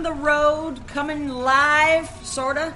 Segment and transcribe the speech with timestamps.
[0.00, 2.72] on the road, coming live, sorta,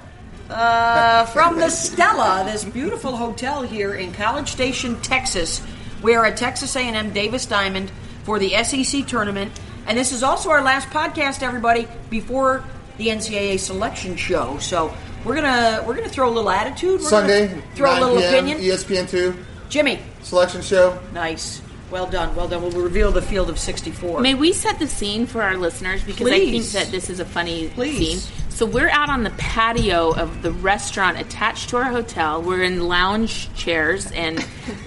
[0.51, 5.59] uh, from the Stella, this beautiful hotel here in College Station, Texas.
[6.03, 7.91] We are at Texas A&M Davis Diamond
[8.25, 12.63] for the SEC tournament, and this is also our last podcast, everybody, before
[12.97, 14.59] the NCAA selection show.
[14.59, 17.01] So we're gonna we're gonna throw a little attitude.
[17.01, 18.59] We're Sunday, throw a 9 little PM, opinion.
[18.59, 19.35] ESPN two
[19.69, 20.99] Jimmy, selection show.
[21.11, 21.59] nice,
[21.91, 22.61] well done, well done.
[22.61, 24.21] We'll reveal the field of 64.
[24.21, 27.25] May we set the scene for our listeners because I think that this is a
[27.25, 28.23] funny Please.
[28.23, 28.44] scene.
[28.55, 32.41] So we're out on the patio of the restaurant attached to our hotel.
[32.41, 34.37] We're in lounge chairs and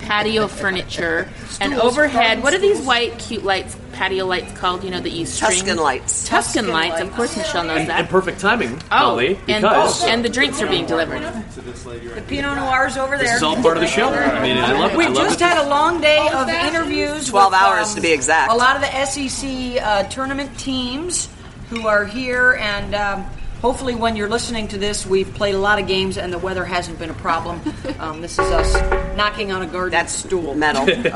[0.00, 1.28] patio furniture,
[1.60, 2.38] and overhead.
[2.38, 4.84] garden What are these white, cute lights, patio lights called?
[4.84, 6.26] You know that you string Tuscan lights.
[6.26, 6.92] Tuscan, Tuscan lights.
[6.94, 7.02] lights.
[7.02, 8.00] Of course, Michelle knows And, that.
[8.00, 11.20] and perfect timing, oh, Holly, and, because and the drinks are being delivered.
[11.20, 13.26] the Pinot Noirs over there.
[13.26, 14.08] this is all part of the show.
[14.08, 14.96] I mean, I love it.
[14.96, 15.44] We I love just it.
[15.44, 17.28] had a long day of interviews.
[17.28, 18.50] 12 with, hours um, to be exact.
[18.50, 21.28] A lot of the SEC uh, tournament teams
[21.68, 23.26] who are here, and um,
[23.60, 26.64] hopefully, when you're listening to this, we've played a lot of games, and the weather
[26.64, 27.60] hasn't been a problem.
[27.98, 30.54] Um, this is us knocking on a garden That's stool.
[30.54, 30.86] metal.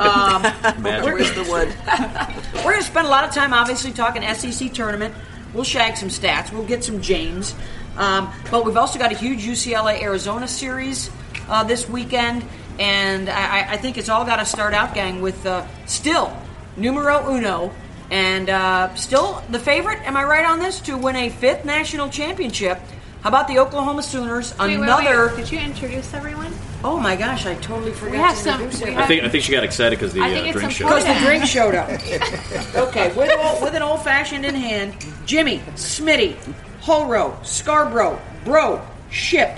[0.81, 1.05] Magic.
[1.05, 1.73] Where's the wood?
[2.65, 5.15] We're going to spend a lot of time, obviously, talking SEC tournament.
[5.55, 6.53] We'll shag some stats.
[6.53, 7.55] We'll get some James.
[7.97, 11.09] Um, but we've also got a huge UCLA Arizona series
[11.49, 12.45] uh, this weekend.
[12.81, 16.37] And I, I- I think it's all got to start out, gang, with uh, still
[16.77, 17.71] numero uno.
[18.13, 22.11] And uh, still the favorite, am I right on this, to win a fifth national
[22.11, 22.79] championship?
[23.23, 24.53] How about the Oklahoma Sooners?
[24.59, 25.29] Wait, wait, Another.
[25.29, 25.35] wait.
[25.37, 26.53] Could you introduce everyone?
[26.85, 28.97] Oh my gosh, I totally forgot We have to some- introduce we it.
[28.99, 30.85] I think I think she got excited because the I think uh, it's drink show.
[30.87, 31.89] Because the drink showed up.
[32.89, 36.37] okay, with, old, with an old fashioned in hand, Jimmy, Smitty,
[36.81, 39.57] Holrow, Scarborough, Bro, Ship,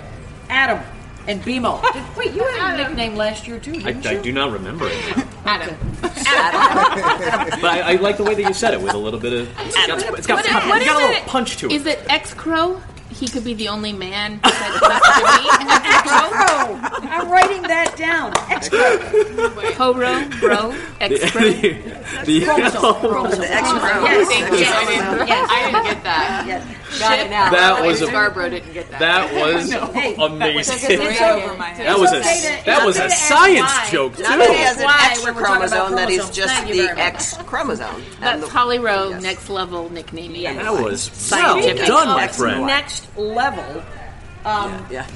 [0.49, 0.79] Adam,
[1.27, 1.81] and BMO.
[1.93, 4.23] Did- Wait, you had a nickname last year too, I, didn't I you?
[4.23, 5.77] do not remember it, Adam.
[6.03, 6.15] but
[7.65, 9.49] I, I like the way that you said it with a little bit of.
[9.61, 9.89] It's got,
[10.19, 11.27] it's got, What, it's what got a is little it?
[11.27, 11.73] punch to it.
[11.73, 12.81] Is it X Crow?
[13.11, 15.49] He could be the only man besides Jimmy.
[16.03, 18.33] Bro, I'm writing that down.
[18.51, 18.99] X-Pro.
[19.75, 21.43] Horo, bro, X Crow.
[22.25, 22.95] the, Chromosome.
[22.97, 23.41] Chromosome.
[23.41, 24.03] The extra.
[24.03, 24.29] Yes.
[24.29, 24.59] Thank you.
[25.29, 25.49] Yes.
[25.51, 26.45] I didn't get that.
[26.49, 26.67] Yes.
[26.99, 27.51] Got it now.
[27.51, 29.01] That was a- Scarborough didn't get that.
[29.01, 30.79] that was Hey, amazing.
[30.91, 33.61] It's over my That was a okay to- that was okay a to ask science
[33.73, 33.89] why.
[33.91, 34.63] joke Not that he too.
[34.63, 36.37] has an Why, extra we're talking about chromosome, that is chromosomes.
[36.37, 37.05] just Thank you the very much.
[37.15, 37.95] X chromosome.
[37.97, 39.23] And That's the- Holly Rowe, Yes.
[39.23, 40.35] next level nickname.
[40.35, 40.57] Yes.
[40.63, 41.87] That was well Scientific.
[41.87, 42.67] done, my Next friend.
[42.67, 43.83] Next level.
[44.45, 45.07] Um, Yeah.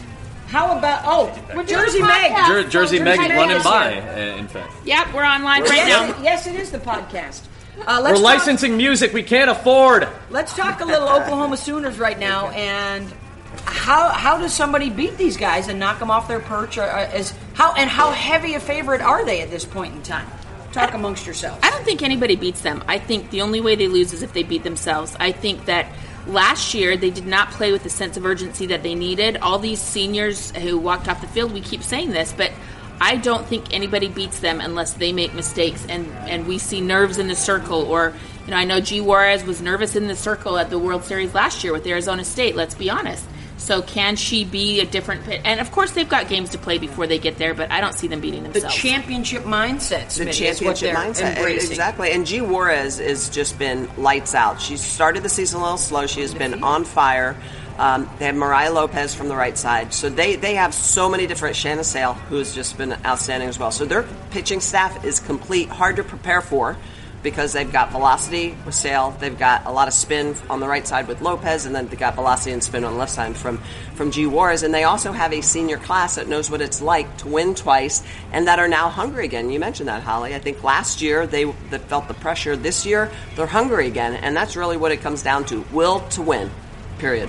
[0.48, 2.32] How about oh, Jersey Meg?
[2.46, 3.98] Jer- Jersey Meg Meg running is by.
[4.00, 6.16] Uh, in fact, Yep, we're on live right Yes, now.
[6.18, 7.40] it, yes, it is the podcast.
[7.86, 10.08] Uh, let's we're talk- licensing music we can't afford.
[10.30, 13.10] Let's talk a little Oklahoma Sooners right now, and
[13.64, 16.78] how how does somebody beat these guys and knock them off their perch?
[16.78, 20.02] Or, uh, is how and how heavy a favorite are they at this point in
[20.02, 20.26] time?
[20.72, 21.60] Talk amongst yourselves.
[21.62, 22.84] I don't think anybody beats them.
[22.86, 25.16] I think the only way they lose is if they beat themselves.
[25.18, 25.86] I think that
[26.26, 29.38] last year they did not play with the sense of urgency that they needed.
[29.38, 32.52] All these seniors who walked off the field, we keep saying this, but
[33.00, 37.18] I don't think anybody beats them unless they make mistakes and and we see nerves
[37.18, 38.12] in the circle or
[38.44, 41.34] you know I know G Juarez was nervous in the circle at the World Series
[41.34, 43.24] last year with Arizona State, let's be honest.
[43.58, 45.42] So can she be a different pit?
[45.44, 47.94] And of course they've got games to play before they get there, but I don't
[47.94, 48.74] see them beating themselves.
[48.74, 48.82] The themselves.
[48.82, 51.36] championship mindset, The Smitty, is what championship they're mindset.
[51.36, 51.70] embracing.
[51.72, 52.12] Exactly.
[52.12, 54.60] And G Juarez has just been lights out.
[54.60, 56.06] She started the season a little slow.
[56.06, 56.64] She has been mm-hmm.
[56.64, 57.36] on fire.
[57.78, 59.94] Um, they have Mariah Lopez from the right side.
[59.94, 61.54] So they, they have so many different.
[61.54, 63.70] Shannon Saile, who has just been outstanding as well.
[63.70, 66.76] So their pitching staff is complete, hard to prepare for
[67.22, 69.18] because they've got velocity with Saile.
[69.18, 71.98] They've got a lot of spin on the right side with Lopez, and then they've
[71.98, 73.58] got velocity and spin on the left side from,
[73.94, 74.62] from G Juarez.
[74.62, 78.02] And they also have a senior class that knows what it's like to win twice
[78.32, 79.50] and that are now hungry again.
[79.50, 80.34] You mentioned that, Holly.
[80.34, 82.56] I think last year they, they felt the pressure.
[82.56, 86.22] This year they're hungry again, and that's really what it comes down to will to
[86.22, 86.50] win,
[86.98, 87.28] period.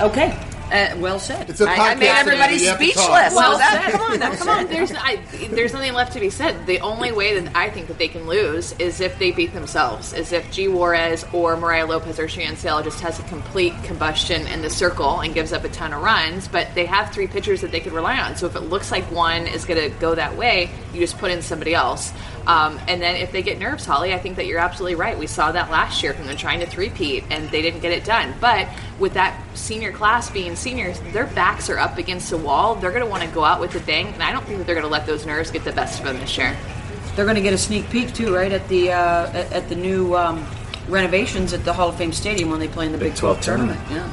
[0.00, 0.34] Okay,
[0.72, 1.50] uh, well said.
[1.50, 1.90] It's a I- I podcast.
[1.90, 2.94] I made everybody you have to talk.
[2.94, 3.34] speechless.
[3.34, 3.92] Well that- said.
[3.92, 4.66] come on, now, come on.
[4.68, 5.16] There's I,
[5.50, 6.66] there's nothing left to be said.
[6.66, 10.14] The only way that I think that they can lose is if they beat themselves.
[10.14, 14.46] Is if G Juarez or Mariah Lopez or Shan Saile just has a complete combustion
[14.46, 16.48] in the circle and gives up a ton of runs.
[16.48, 18.36] But they have three pitchers that they could rely on.
[18.36, 21.30] So if it looks like one is going to go that way, you just put
[21.30, 22.12] in somebody else.
[22.50, 25.16] Um, and then if they get nerves, Holly, I think that you're absolutely right.
[25.16, 28.04] We saw that last year from them trying to three-peat, and they didn't get it
[28.04, 28.34] done.
[28.40, 28.68] But
[28.98, 32.74] with that senior class being seniors, their backs are up against the wall.
[32.74, 34.66] They're going to want to go out with a bang, and I don't think that
[34.66, 36.56] they're going to let those nerves get the best of them this year.
[37.14, 39.76] They're going to get a sneak peek too, right at the uh, at, at the
[39.76, 40.44] new um,
[40.88, 43.44] renovations at the Hall of Fame Stadium when they play in the Big 12, 12
[43.44, 43.80] tournament.
[43.92, 44.10] Yeah.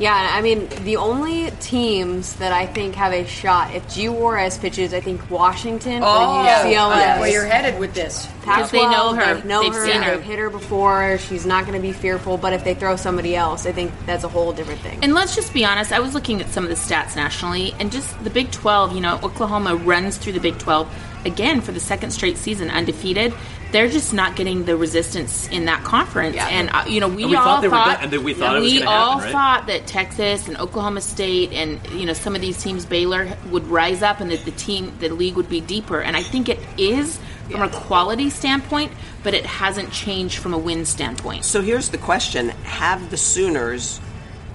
[0.00, 4.08] Yeah, I mean, the only teams that I think have a shot, if G.
[4.08, 6.94] Juarez pitches, I think Washington Oh, or UCLA.
[6.96, 8.26] that's where you're headed with this.
[8.40, 9.34] Because they know her.
[9.34, 9.84] They know They've her.
[9.84, 10.16] seen her.
[10.16, 11.18] They've hit her before.
[11.18, 12.38] She's not going to be fearful.
[12.38, 14.98] But if they throw somebody else, I think that's a whole different thing.
[15.02, 17.92] And let's just be honest, I was looking at some of the stats nationally, and
[17.92, 20.88] just the Big 12, you know, Oklahoma runs through the Big 12
[21.26, 23.34] again for the second straight season undefeated.
[23.72, 26.36] They're just not getting the resistance in that conference.
[26.36, 28.82] And, uh, you know, we, And we all thought thought, done- that we thought we
[28.82, 29.32] all happen, right?
[29.32, 33.66] thought that Texas and Oklahoma State and, you know, some of these teams, Baylor, would
[33.68, 36.00] rise up and that the team, the league would be deeper.
[36.00, 37.18] And I think it is
[37.50, 41.44] from a quality standpoint, but it hasn't changed from a win standpoint.
[41.44, 44.00] So here's the question: Have the Sooners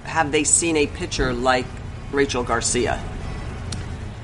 [0.04, 1.66] have they seen a pitcher like
[2.12, 3.02] Rachel Garcia?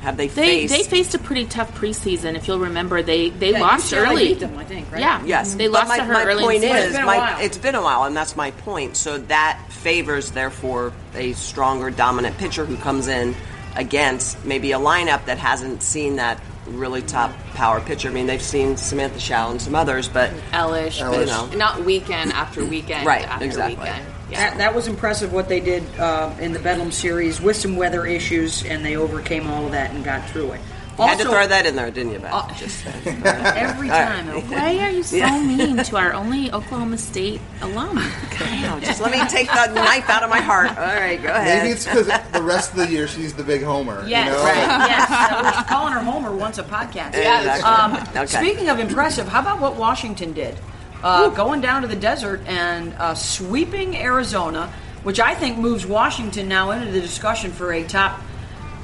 [0.02, 0.74] Have they, They faced?
[0.74, 2.34] they faced a pretty tough preseason.
[2.34, 4.28] If you'll remember, they they Yeah, lost UCLA early.
[4.28, 5.00] beat them, I think, right?
[5.00, 6.42] Yeah, Yes, they but lost my, to her my early.
[6.42, 6.76] point is, season.
[6.86, 7.40] It's been a my, while.
[7.40, 8.96] it's been a while, and that's my point.
[8.96, 13.34] So that favors, therefore, a stronger, dominant pitcher who comes in
[13.76, 18.08] against maybe a lineup that hasn't seen that really top power pitcher.
[18.08, 21.48] I mean, they've seen Samantha Shaw and some others, but Elish, Elish.
[21.50, 23.76] but not weekend after weekend Right, after exactly.
[23.76, 24.04] weekend.
[24.32, 28.06] That, that was impressive what they did uh, in the Bedlam series with some weather
[28.06, 30.60] issues, and they overcame all of that and got through it.
[30.98, 32.32] you had to throw that in there, didn't you, Beth?
[32.34, 34.26] Uh, Just every time.
[34.50, 37.96] Why are you so mean to our only Oklahoma State alum?
[37.96, 40.68] Wow, just let me take the knife out of my heart.
[40.70, 41.62] All right, go ahead.
[41.62, 44.04] Maybe it's because the rest of the year she's the big homer.
[44.06, 44.42] Yes, you know?
[44.44, 44.88] right.
[44.88, 47.14] Yes, we're calling her Homer once a podcast.
[47.14, 47.62] Yeah, Exactly.
[47.64, 48.26] Um, Okay.
[48.26, 50.58] Speaking of impressive, how about what Washington did?
[51.02, 54.72] Uh, going down to the desert and uh, sweeping Arizona,
[55.02, 58.20] which I think moves Washington now into the discussion for a top.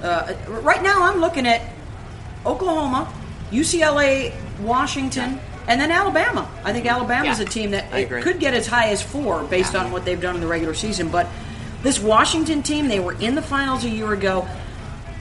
[0.03, 1.63] Uh, right now, I'm looking at
[2.45, 3.13] Oklahoma,
[3.53, 5.39] UCLA, Washington,
[5.69, 6.49] and then Alabama.
[6.65, 7.45] I think Alabama's Yeah.
[7.45, 7.93] a team that
[8.25, 11.09] could get as high as four based on what they've done in the regular season.
[11.11, 11.27] But
[11.83, 14.49] this Washington team, they were in the finals a year ago.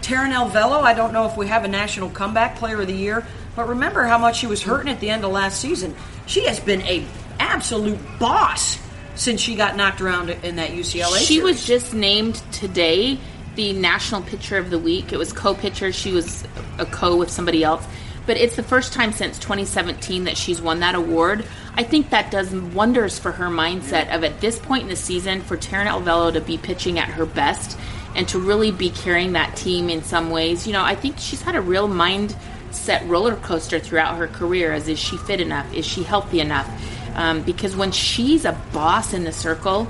[0.01, 3.25] Taran Alvelo, I don't know if we have a national comeback player of the year,
[3.57, 5.95] but remember how much she was hurting at the end of last season.
[6.27, 7.03] She has been a
[7.39, 8.77] absolute boss
[9.15, 11.27] since she got knocked around in that UCLA.
[11.27, 13.17] She was just named today
[13.55, 15.11] the National Pitcher of the Week.
[15.11, 15.91] It was co-pitcher.
[15.91, 16.45] She was
[16.77, 17.83] a co with somebody else.
[18.27, 21.43] But it's the first time since 2017 that she's won that award.
[21.73, 25.41] I think that does wonders for her mindset of at this point in the season
[25.41, 27.75] for Taran Alvelo to be pitching at her best
[28.15, 30.67] and to really be carrying that team in some ways.
[30.67, 31.87] You know, I think she's had a real
[32.67, 34.73] mindset roller coaster throughout her career.
[34.73, 35.71] As is she fit enough?
[35.73, 36.69] Is she healthy enough?
[37.15, 39.87] Um, because when she's a boss in the circle,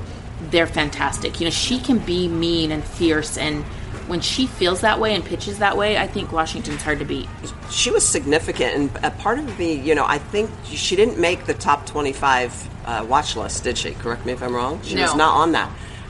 [0.50, 1.40] they're fantastic.
[1.40, 3.64] You know, she can be mean and fierce, and
[4.08, 7.28] when she feels that way and pitches that way, I think Washington's hard to beat.
[7.70, 11.46] she was significant, and a part of me, you know, I think she didn't make
[11.46, 13.92] the top 25 uh, watch list, did she?
[13.92, 14.82] Correct me if I'm wrong.
[14.84, 15.70] She was not on that.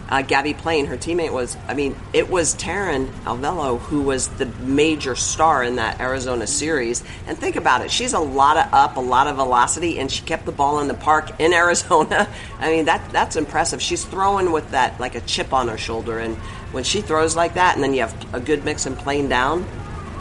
[0.10, 1.58] Uh, Gabbie Plain, her teammate, was.
[1.68, 7.04] I mean, it was Taran Alvelo who was the major star in that Arizona series.
[7.28, 10.24] And think about it, she's a lot of up, a lot of velocity, and she
[10.24, 12.30] kept the ball in the park in Arizona.
[12.60, 13.82] I mean, that that's impressive.
[13.82, 16.36] She's throwing with that like a chip on her shoulder, and
[16.72, 19.66] when she throws like that, and then you have a good mix and playing down,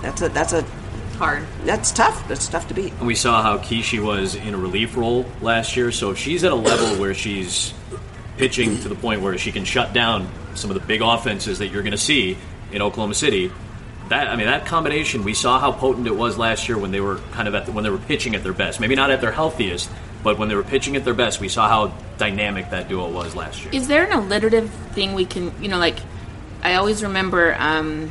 [0.03, 0.65] that's a that's a
[1.19, 1.47] Hard.
[1.65, 2.29] that's tough.
[2.29, 2.93] That's tough to beat.
[3.00, 5.91] We saw how key she was in a relief role last year.
[5.91, 7.72] So if she's at a level where she's
[8.36, 11.69] pitching to the point where she can shut down some of the big offenses that
[11.69, 12.36] you're going to see
[12.72, 13.52] in Oklahoma City,
[14.08, 17.00] that I mean that combination, we saw how potent it was last year when they
[17.00, 18.81] were kind of at the, when they were pitching at their best.
[18.81, 19.90] Maybe not at their healthiest,
[20.22, 23.34] but when they were pitching at their best, we saw how dynamic that duo was
[23.34, 23.74] last year.
[23.74, 25.98] Is there an alliterative thing we can, you know, like
[26.62, 28.10] I always remember um,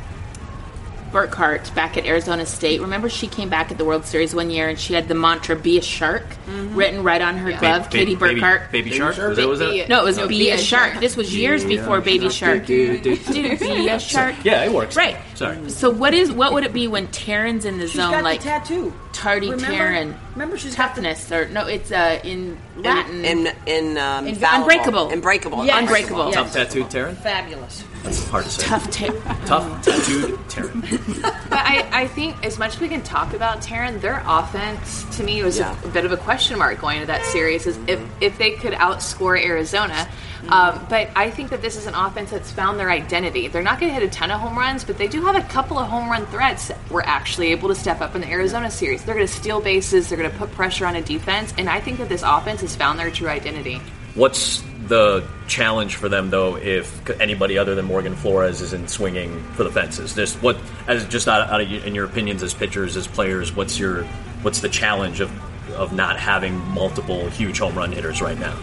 [1.12, 2.80] Burkhart back at Arizona State.
[2.80, 5.56] Remember she came back at the World Series one year and she had the mantra
[5.56, 7.84] "Be a shark" written right on her glove.
[7.84, 8.70] Ba- Katie baby, Burkhart.
[8.70, 9.14] baby, shark.
[9.16, 9.28] Shark?
[9.30, 9.88] Was that, was that?
[9.88, 10.90] No, it was No, "Be, Be a, a shark.
[10.92, 11.00] Shark.
[11.00, 12.66] This was years before Baby Shark.
[12.66, 14.34] Do, do, Dude, be a shark.
[14.44, 14.96] Yeah, it works.
[14.96, 15.16] Right.
[15.36, 15.68] Sorry.
[15.70, 18.40] So what is what would it be when Taran's in the She's zone got like
[18.40, 18.92] the tattoo.
[19.12, 19.76] tardy Remember?
[19.76, 20.16] Taran?
[20.32, 21.66] Remember she's got the- toughness or no?
[21.66, 23.24] It's uh in Latin.
[23.24, 24.62] In in um, In- Fallible.
[24.70, 25.10] Unbreakable.
[25.12, 25.64] Unbreakable.
[25.66, 25.78] Yes.
[25.82, 26.24] Unbreakable.
[26.26, 26.34] Yes.
[26.34, 27.16] Tough tattooed Taran.
[27.18, 27.84] Fabulous.
[28.02, 28.66] That's hard to say.
[28.66, 28.90] tough.
[28.90, 31.32] Ta- Tough tattooed Taran.
[31.50, 35.22] But I, I think as much as we can talk about Taran, their offense to
[35.22, 35.76] me was Yeah.
[35.84, 37.66] a, bit of a question mark going into that series.
[37.66, 40.08] Is if if they could outscore Arizona.
[40.48, 43.48] Um, but I think that this is an offense that's found their identity.
[43.48, 45.48] They're not going to hit a ton of home runs, but they do have a
[45.48, 49.04] couple of home run threats were actually able to step up in the Arizona series.
[49.04, 50.08] They're going to steal bases.
[50.08, 52.76] They're going to put pressure on a defense, and I think that this offense has
[52.76, 53.80] found their true identity.
[54.14, 59.64] What's the challenge for them though if anybody other than Morganne Flores isn't swinging for
[59.64, 60.14] the fences?
[60.14, 60.56] Just what,
[60.86, 64.04] as just out, out of in your opinions as pitchers, as players, what's your
[64.42, 65.30] what's the challenge of
[65.72, 68.56] of not having multiple huge home run hitters right now?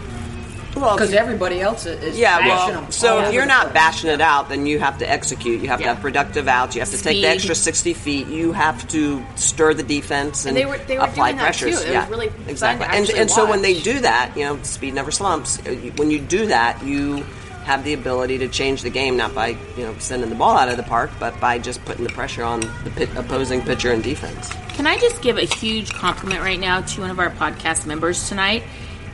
[0.76, 3.74] Well, because everybody else is is Yeah, bashing well, them so if you're not place.
[3.74, 5.60] bashing it out, then you have to execute.
[5.62, 5.86] You have Yeah.
[5.88, 6.74] to have productive outs.
[6.74, 8.26] You have to take the extra 60 feet.
[8.26, 11.42] You have to stir the defense and, And they were- they were apply doing that,
[11.44, 11.70] pressures.
[11.80, 11.82] too.
[11.82, 12.86] It was yeah, really exactly.
[12.86, 15.58] to and actually and so when they do that, you know, speed never slumps.
[15.66, 17.24] Uh, When you do that, you
[17.64, 20.68] have the ability to change the game not by you know sending the ball out
[20.68, 24.02] of the park, but by just putting the pressure on the pit, opposing pitcher and
[24.02, 24.50] defense.
[24.74, 28.28] Can I just give a huge compliment right now to one of our podcast members
[28.28, 28.64] tonight?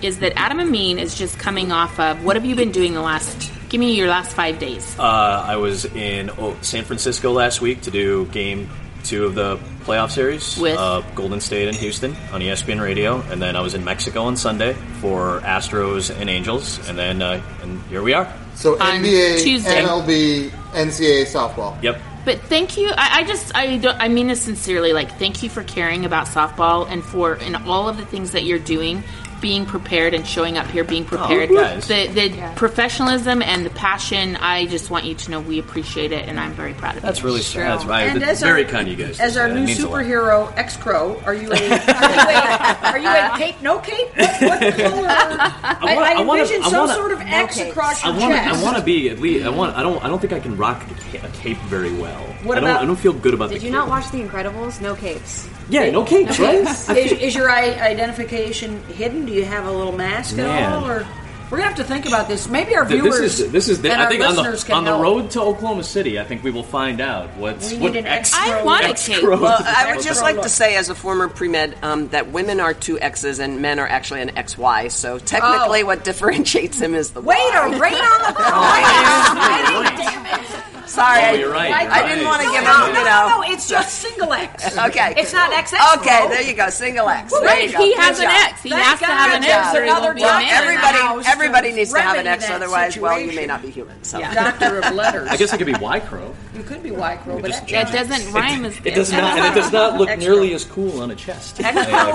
[0.03, 3.03] Is that Adam Amin is just coming off of what have you been doing the
[3.03, 3.51] last?
[3.69, 4.99] Give me your last five days.
[4.99, 8.69] Uh, I was in oh, San Francisco last week to do game
[9.05, 10.77] two of the playoff series With?
[10.77, 14.37] uh, Golden State and Houston on ESPN Radio, and then I was in Mexico on
[14.37, 18.33] Sunday for Astros and Angels, and then uh, and here we are.
[18.55, 19.83] So On NBA, Tuesday.
[19.83, 21.81] MLB, NCAA softball.
[21.83, 22.01] Yep.
[22.25, 22.91] But thank you.
[22.91, 23.99] I, I just I don't.
[23.99, 24.93] I mean this sincerely.
[24.93, 28.45] Like thank you for caring about softball and for and all of the things that
[28.45, 29.03] you're doing,
[29.41, 31.49] being prepared and showing up here, being oh, prepared.
[31.51, 31.89] guys.
[31.89, 34.37] the the professionalism and the passion.
[34.37, 37.07] I just want you to know we appreciate it, and I'm very proud of you.
[37.07, 37.65] That's really Sure.
[37.65, 38.05] that's right.
[38.09, 39.19] And That's as very our, kind of you guys.
[39.21, 39.55] As our that.
[39.55, 40.03] new It means a lot.
[40.05, 43.61] superhero, X Crow, are you a are you a, are you a cape?
[43.63, 44.09] No cape?
[44.17, 45.07] What, what color?
[45.09, 47.69] I, I, wanna- I wanna- envision I some wanna- sort of X cape.
[47.71, 48.35] across I your want.
[48.35, 48.59] chest.
[48.61, 49.47] I want to be at least.
[49.47, 49.77] I want.
[49.77, 50.05] I don't.
[50.05, 50.83] I don't think I can rock
[51.23, 52.21] a cape very well.
[52.45, 52.71] What I don't.
[52.71, 53.79] about- I don't feel good about Did the you cape.
[53.79, 54.81] not watch The Incredibles?
[54.81, 55.49] No capes.
[55.69, 56.67] Yeah, no capes, right?
[56.97, 59.29] is, is your identification hidden?
[59.31, 60.85] Do you have a little mask at all?
[60.91, 61.07] Or
[61.51, 62.49] we're gonna have to think about this.
[62.49, 63.21] Maybe our Th- viewers.
[63.21, 63.81] This is this is.
[63.81, 65.03] The, and I our think on listeners the can on the help.
[65.03, 68.07] road to Oklahoma City, I think we will find out what's We what need an
[68.07, 68.33] X.
[68.35, 69.23] X- I want a X cape.
[69.23, 72.33] Crow- Well, I would just like to say, as a former pre med, um, that
[72.33, 74.89] women are two X's and men are actually an XY.
[74.91, 75.87] So technically, Oh.
[75.87, 77.71] what differentiates him is the Way Y.
[77.71, 79.85] to rain on the right.
[79.87, 79.97] point.
[79.97, 80.65] Damn it.
[80.91, 81.71] Sorry, Oh, you're right.
[81.73, 83.41] I didn't want to No, give no, them, no, you no, know.
[83.47, 84.77] no, it's just single X.
[84.91, 85.15] Okay.
[85.17, 85.99] It's not XX.
[85.99, 86.69] Okay, there you go.
[86.71, 87.31] Single X.
[87.31, 87.85] Well, there wait, you go.
[87.85, 88.35] he Good has an job.
[88.51, 88.63] X.
[88.63, 89.75] He Thank has to have an X.
[89.77, 90.75] or he another won't be a doctor man.
[90.75, 92.47] in the Everybody, everybody needs to have an X.
[92.49, 94.03] that Otherwise, well, you may not be human.
[94.03, 94.19] So.
[94.35, 95.29] Doctor of letters.
[95.29, 96.35] I guess it could be Y Crow.
[96.55, 99.39] you could be Y Crow, but just that That doesn't rhyme as It does not,
[99.39, 101.61] and it does not look nearly as cool on a chest.
[101.61, 102.09] X Crow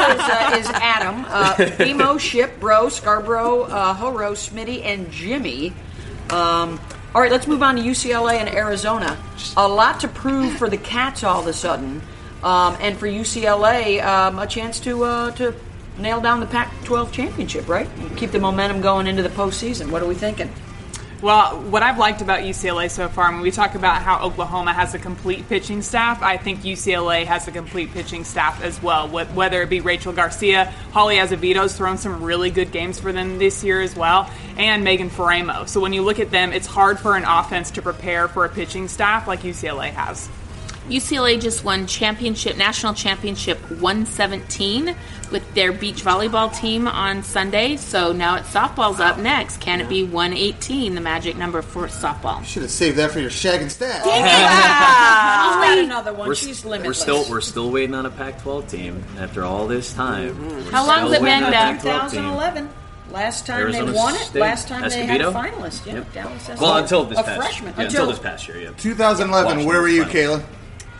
[0.57, 5.71] is, uh, Adam, uh, Bemo, Ship, Bro, Scarborough, uh, Horo, Smitty, and Jimmy.
[6.29, 6.79] Um,
[7.15, 9.17] all right, let's move on to UCLA and Arizona.
[9.55, 12.01] A lot to prove for the Cats all of a sudden,
[12.43, 15.55] um, and for UCLA, um, a chance to uh, to
[15.97, 17.87] nail down the Pac-12 championship, right?
[18.17, 19.91] Keep the momentum going into the postseason.
[19.91, 20.53] What are we thinking?
[21.21, 24.93] Well, what I've liked about UCLA so far, when we talk about how Oklahoma has
[24.93, 29.07] a complete pitching staff, I think UCLA has a complete pitching staff as well.
[29.07, 33.63] Whether it be Rachel Garcia, Holly Azevedo's thrown some really good games for them this
[33.63, 35.67] year as well, and Megan Faraimo.
[35.67, 38.49] So when you look at them, it's hard for an offense to prepare for a
[38.49, 40.29] pitching staff like UCLA has.
[40.89, 44.95] UCLA just won championship, national championship 117
[45.31, 47.75] with their beach volleyball team on Sunday.
[47.77, 49.57] So now it's softball's up next.
[49.59, 52.43] Can it be 118, the magic number for softball?
[52.45, 54.03] Should have saved that for your shag and stat.
[54.03, 56.27] She's got another one.
[56.27, 60.33] We're, She's we're still we're still waiting on a Pac-12 team after all this time.
[60.35, 60.49] Mm-hmm.
[60.65, 61.79] We're How long's still it been, on a Doug?
[61.81, 62.21] Pac-12 team.
[62.21, 62.69] 2011.
[63.11, 64.19] Last time Arizona they won it.
[64.19, 65.85] State, Last time they had a finalist.
[65.85, 66.13] Yeah, Yep.
[66.13, 67.73] Dallas Well, until this a past freshman.
[67.77, 68.71] yeah, until, until this past year, yeah.
[68.77, 69.65] 2011.
[69.65, 70.43] Where were you, Watching Kayla?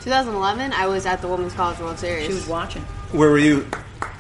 [0.06, 2.28] 2011, I was at the Women's College World Series.
[2.28, 2.84] She was watching.
[3.12, 3.66] Where were you,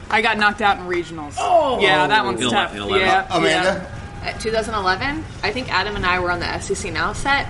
[0.09, 1.35] I got knocked out in regionals.
[1.37, 2.73] Oh, yeah, that one's In ele- tough.
[2.73, 2.99] in 11.
[3.07, 3.91] Yeah, Amanda?
[4.23, 7.47] At 2011, I think Adam and I were on the SEC Now set.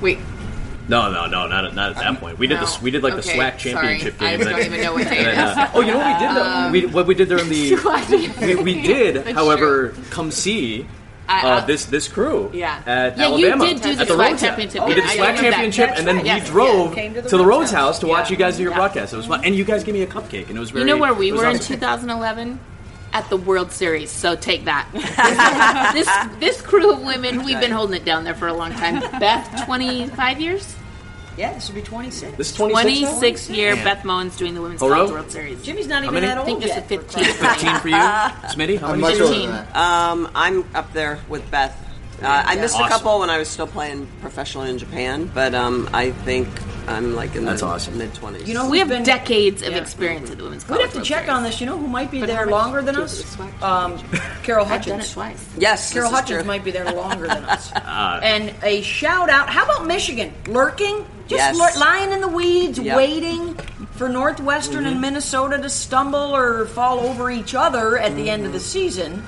[0.00, 0.20] Wait,
[0.88, 2.38] No, no, no, not at, not at that point.
[2.38, 2.60] We did No.
[2.60, 2.80] this.
[2.80, 4.34] We did like the Okay, SWAC championship sorry.
[4.34, 4.46] I game.
[4.46, 6.36] don't even know what day and uh, oh, you know what we did?
[6.36, 6.70] though?
[6.70, 7.74] we, what we did during the
[8.46, 10.86] we, we did, That's however, come see.
[11.28, 12.78] I- uh, this this crew Yeah.
[12.86, 14.40] at Yeah, you did do the at the SWAC Rhoads House.
[14.40, 14.86] championship.
[14.86, 15.40] We did the I SWAC that.
[15.40, 16.24] championship, and then right.
[16.24, 17.70] we Yes, drove yeah, came to to the the, Rhoads Rhoads House.
[17.72, 18.78] House to watch you guys do your Yeah.
[18.78, 19.12] broadcast.
[19.12, 20.82] It was fun, and you guys gave me a cupcake, and it was very.
[20.82, 22.58] You know where we it was were in 2011?
[23.12, 24.10] At the World Series.
[24.10, 24.86] So take that.
[25.94, 29.00] this this crew of women, we've been holding it down there for a long time.
[29.18, 30.74] Beth, 25 years?
[31.36, 32.36] Yeah, this will be 26.
[32.38, 33.00] This is 26.
[33.02, 33.08] now?
[33.18, 33.84] 26 year Man.
[33.84, 34.94] Beth Mowins doing the Women's Horo?
[34.96, 35.62] College World Series.
[35.62, 36.26] Jimmy's not even many?
[36.26, 36.84] that I old think this yet.
[36.84, 37.24] is 15.
[37.24, 38.78] 15 for you, Smitty.
[38.78, 39.12] How I'm many?
[39.18, 39.40] much older 15.
[39.50, 39.76] than that.
[39.76, 41.82] Um, I'm up there with Beth.
[42.22, 42.86] Uh, I missed Awesome.
[42.86, 46.48] a couple when I was still playing professionally in Japan, but um, I think
[46.88, 47.98] I'm like in That's the awesome.
[47.98, 48.46] mid 20s.
[48.46, 49.78] You know, We have been, decades of Yeah.
[49.78, 50.78] experience at the Women's club.
[50.78, 51.36] We'd College have to check Series.
[51.36, 51.60] on this.
[51.60, 53.36] You know who might be But there longer than us?
[53.62, 53.98] Um,
[54.42, 55.12] Carol I've done it Hutchins.
[55.12, 55.44] twice.
[55.58, 56.46] yes, Carol this is Hutchins true.
[56.46, 57.70] might be there longer than us.
[57.96, 59.48] Uh, and a shout out.
[59.48, 60.32] How about Michigan?
[60.48, 61.04] Lurking?
[61.28, 61.56] Just Yes.
[61.56, 62.96] lur- lying in the weeds, Yep.
[62.96, 63.58] waiting
[63.96, 68.52] for Northwestern and Minnesota to stumble or fall over each other at the end of
[68.52, 69.26] the season.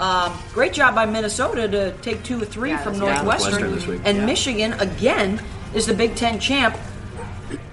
[0.00, 3.14] Um, great job by Minnesota to take two or three Yeah, from that's good.
[3.24, 3.50] Northwestern.
[3.52, 4.26] Northwestern this week, and yeah.
[4.26, 5.40] Michigan, again,
[5.74, 6.76] is the Big Ten champ.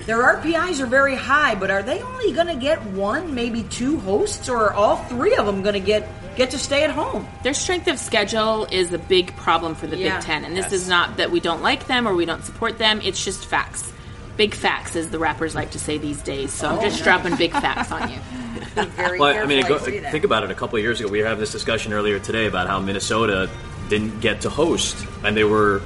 [0.06, 4.00] Their RPIs are very high, but are they only going to get one, maybe two
[4.02, 7.28] hosts, or are all three of them going to get get to stay at home.
[7.44, 10.16] Their strength of schedule is a big problem for the Yeah.
[10.16, 10.74] Big Ten, and this Yes.
[10.74, 13.02] is not that we don't like them or we don't support them.
[13.04, 13.92] It's just facts.
[14.36, 16.52] Big facts, as the rappers like to say these days.
[16.52, 17.04] So I'm just oh.
[17.04, 18.20] dropping big facts on you.
[18.96, 20.50] Very Well, I mean, go, I think about it.
[20.50, 23.48] A couple of years ago, we were having this discussion earlier today about how Minnesota
[23.90, 25.84] didn't get to host, and they were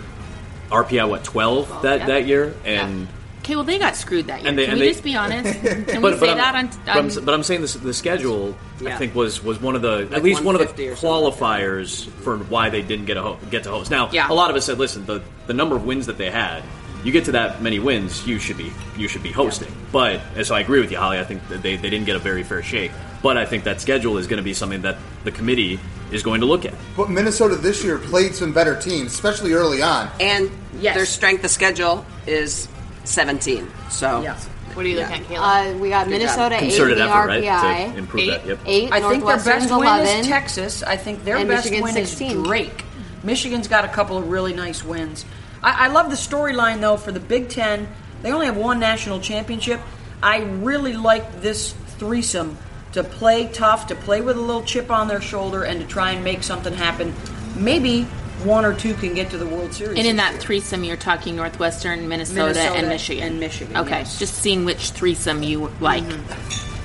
[0.72, 2.08] RPI what twelve that yeah.
[2.08, 3.10] that year, and
[3.48, 4.50] Okay, well they got screwed that year.
[4.50, 5.62] And they- Can and we they- just be honest?
[5.88, 6.68] Can we but, say I'm, that on?
[6.86, 10.00] but, I'm, but I'm saying this, the schedule, I think, was was one of the
[10.02, 13.06] Like at least one of the 150 or something like qualifiers for why they didn't
[13.06, 13.90] get a ho- get to host.
[13.90, 14.30] Now, Yeah.
[14.30, 16.62] a lot of us said, listen, the the number of wins that they had.
[17.06, 19.72] You get to that many wins, you should be you should be hosting.
[19.94, 21.18] But and so I agree with you, Holly.
[21.18, 22.92] I think that they, they didn't get a very fair shake.
[23.24, 25.80] But I think that schedule is going to be something that the committee
[26.12, 26.74] is going to look at.
[26.98, 30.10] But Minnesota this year played some better teams, especially early on.
[30.20, 30.52] And
[30.82, 30.96] Yes.
[30.96, 32.68] their strength of schedule is
[33.08, 33.68] 17.
[33.90, 34.36] So Yeah.
[34.74, 35.08] What are you Yeah.
[35.10, 35.76] looking at, Kayla?
[35.76, 37.92] Uh, we got Good Minnesota eight in Concerted the effort, right, RPI.
[37.94, 38.42] to improve that.
[38.44, 38.48] Eight.
[38.48, 38.60] Yep.
[38.68, 38.90] Eight.
[38.92, 40.20] I think their best Northwestern's win eleven.
[40.20, 40.84] is Texas.
[40.84, 42.42] I think their And best Michigan's win 16.
[42.42, 42.84] is Drake.
[43.24, 45.26] Michigan's got a couple of really nice wins.
[45.64, 47.88] I, I love the storyline though for the Big Ten.
[48.22, 49.80] They only have one national championship.
[50.22, 52.58] I really like this threesome
[52.92, 56.12] to play tough, to play with a little chip on their shoulder, and to try
[56.12, 57.16] and make something happen.
[57.56, 58.06] Maybe
[58.44, 59.98] one or two can get to the World Series.
[59.98, 60.42] and in that year.
[60.42, 63.24] threesome, you're talking Northwestern, Minnesota, Minnesota and Michigan.
[63.28, 64.20] and Michigan, Okay, yes.
[64.20, 66.04] just seeing which threesome you like.
[66.04, 66.77] Mm-hmm.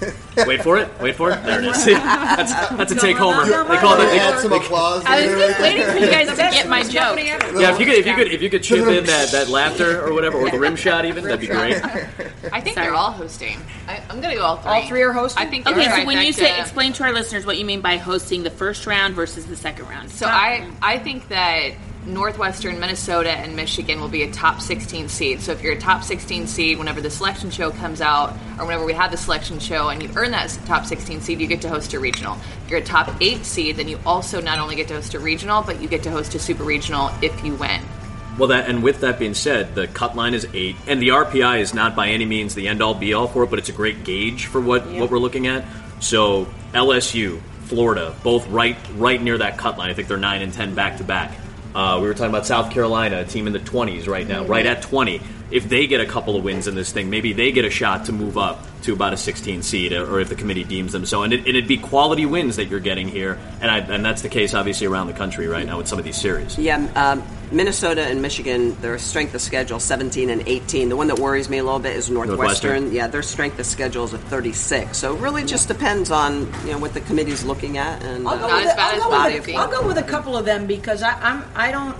[0.46, 0.88] Wait for it.
[1.00, 1.42] Wait for it.
[1.44, 1.84] There it is.
[1.84, 3.44] that's, that's a take homer.
[3.46, 4.06] no, no, They call no, it.
[4.06, 5.04] no, They, Add some applause.
[5.06, 5.48] I was there.
[5.48, 7.18] just waiting for you guys to get my joke.
[7.18, 10.04] yeah, if you could, if you could, if you could chip in that, that laughter
[10.04, 11.76] or whatever, or the rim shot even, that'd be great.
[12.52, 12.86] I think Sorry.
[12.86, 13.58] they're all hosting.
[13.86, 14.70] I, I'm going to go all three.
[14.72, 15.46] All three are hosting?
[15.46, 15.66] I think.
[15.66, 17.96] Okay, they're so when you say uh, explain to our listeners what you mean by
[17.96, 20.10] hosting the first round versus the second round.
[20.10, 21.70] So I I think that
[22.06, 25.40] Northwestern, Minnesota, and Michigan will be a top 16 seed.
[25.40, 28.84] So if you're a top 16 seed, whenever the selection show comes out, or whenever
[28.84, 31.68] we have the selection show, and you earn that top 16 seed, you get to
[31.68, 32.36] host a regional.
[32.64, 35.18] If you're a top eight seed, then you also not only get to host a
[35.18, 37.82] regional, but you get to host a super regional if you win.
[38.38, 41.60] Well, that and with that being said, the cut line is eight, and the RPI
[41.60, 43.72] is not by any means the end all be all for it, but it's a
[43.72, 45.64] great gauge for what what we're looking at.
[46.00, 49.88] So LSU, Florida, both right right near that cut line.
[49.88, 51.38] I think they're nine and ten back to back.
[51.74, 54.64] Uh, we were talking about South Carolina, a team in the 20s right now, right
[54.64, 55.20] at 20.
[55.54, 58.06] If they get a couple of wins in this thing, maybe they get a shot
[58.06, 61.22] to move up to about a 16 seed, or if the committee deems them so.
[61.22, 64.28] And it, it'd be quality wins that you're getting here, and, I, and that's the
[64.28, 66.58] case obviously around the country right now with some of these series.
[66.58, 70.88] Yeah, um, Minnesota and Michigan, their strength of schedule 17 and 18.
[70.88, 72.70] The one that worries me a little bit is Northwestern.
[72.70, 72.92] Northwestern.
[72.92, 74.98] Yeah, their strength of schedule is a 36.
[74.98, 78.38] So it really just depends on you know what the committee's looking at and I'll
[78.38, 79.58] go, uh, Not with, as a, bad I'll, as go body with being.
[79.58, 81.96] a, I'll go with a couple of them because I, I'm I don't.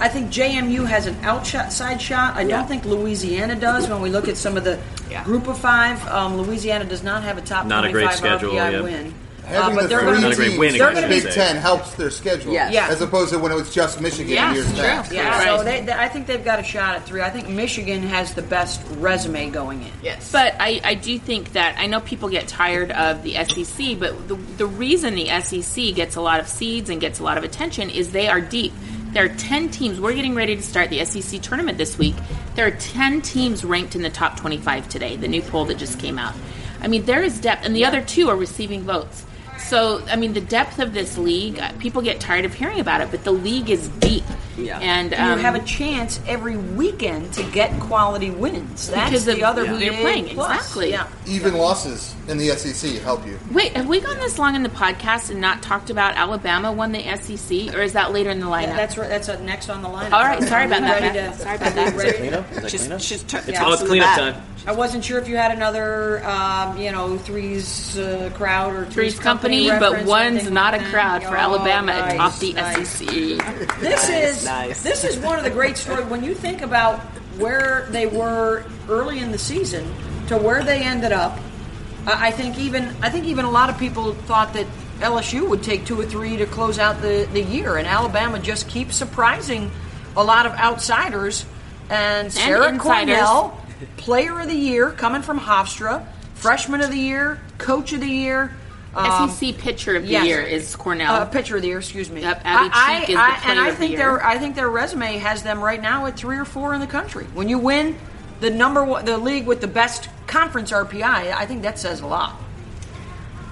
[0.00, 2.36] I think JMU has an outside shot.
[2.36, 2.56] I Yeah.
[2.58, 3.88] don't think Louisiana does.
[3.88, 4.78] When we look at some of the
[5.10, 5.22] Yeah.
[5.24, 8.70] group of five, um, Louisiana does not have a top Not a great schedule, RPI
[8.72, 8.80] yeah.
[8.80, 9.14] win.
[9.46, 11.08] Having uh, the but they're three going Not a great teams winning, in I the
[11.08, 11.30] Big say.
[11.30, 12.70] Ten helps their schedule, Yes.
[12.74, 12.88] Yeah.
[12.88, 14.82] as opposed to when it was just Michigan Yeah, years true.
[14.82, 15.10] past.
[15.10, 15.46] Yeah, Right.
[15.58, 17.22] so they, they, I think they've got a shot at three.
[17.22, 19.88] I think Michigan has the best resume going in.
[20.02, 20.28] Yes.
[20.30, 24.28] But I, I do think that I know people get tired of the SEC, but
[24.28, 27.44] the, the reason the SEC gets a lot of seeds and gets a lot of
[27.44, 28.74] attention is they are deep.
[29.12, 30.00] There are 10 teams.
[30.00, 32.14] We're getting ready to start the SEC tournament this week.
[32.54, 35.98] There are 10 teams ranked in the top 25 today, the new poll that just
[35.98, 36.34] came out.
[36.80, 39.24] I mean, there is depth, and the other two are receiving votes.
[39.58, 43.00] So, I mean, the depth of this league, uh, people get tired of hearing about
[43.00, 44.24] it, but the league is deep.
[44.58, 44.78] Yeah.
[44.80, 48.88] And And um, you have a chance every weekend to get quality wins.
[48.88, 50.56] That's Because of the other who you're playing, plus.
[50.58, 50.90] exactly.
[50.90, 51.06] Yeah.
[51.26, 53.38] Even losses in the SEC help you.
[53.52, 56.92] Wait, have we gone this long in the podcast and not talked about Alabama won
[56.92, 58.62] the SEC, or is that later in the lineup?
[58.68, 59.08] Yeah, that's right.
[59.08, 60.12] That's uh, next on the lineup.
[60.12, 61.94] All right, sorry about that, to- Sorry about that.
[62.16, 62.50] Cleanup?
[62.52, 63.00] Is that she's, cleanup?
[63.00, 63.64] she's tur- Yeah.
[63.64, 64.42] Oh, it's tossing the cleanup time.
[64.66, 68.94] I wasn't sure if you had another, um, you know, threes uh, crowd or threes,
[68.94, 72.88] Three's company, but one's not a crowd for Oh, Alabama nice, atop the nice.
[72.90, 73.78] SEC.
[73.80, 74.82] This is nice.
[74.82, 77.00] this is one of the great stories when you think about
[77.38, 79.84] where they were early in the season
[80.28, 81.38] to where they ended up.
[82.06, 84.66] I I think even I think even a lot of people thought that
[85.00, 88.68] LSU would take two or three to close out the, the year, and Alabama just
[88.68, 89.70] keeps surprising
[90.16, 91.46] a lot of outsiders.
[91.88, 93.16] And Sarah insiders.
[93.16, 93.64] Cornell,
[93.96, 98.52] Player of the Year, coming from Hofstra, Freshman of the Year, Coach of the Year.
[98.94, 100.26] Um, SEC pitcher of the yes.
[100.26, 101.12] year is Cornell.
[101.14, 102.22] uh, pitcher of the year, excuse me.
[102.22, 103.98] Yep, Abbey I, Cheek is I, the I- and player I of the think year.
[103.98, 106.86] their I think their resume has them right now at three or four in the
[106.86, 107.24] country.
[107.34, 107.96] When you win
[108.40, 112.06] the number one, the league with the best conference RPI, I think that says a
[112.06, 112.40] lot.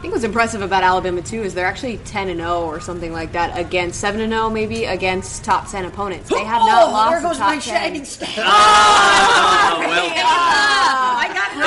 [0.06, 3.12] I think what's impressive about Alabama too is they're actually ten and zero or something
[3.12, 6.30] like that against seven and zero maybe against top ten opponents.
[6.30, 7.94] They have not oh, lost there goes top my 10.
[7.94, 8.28] shagging stat.
[8.38, 8.42] Oh,
[9.80, 10.12] well,
[11.18, 11.66] I got no.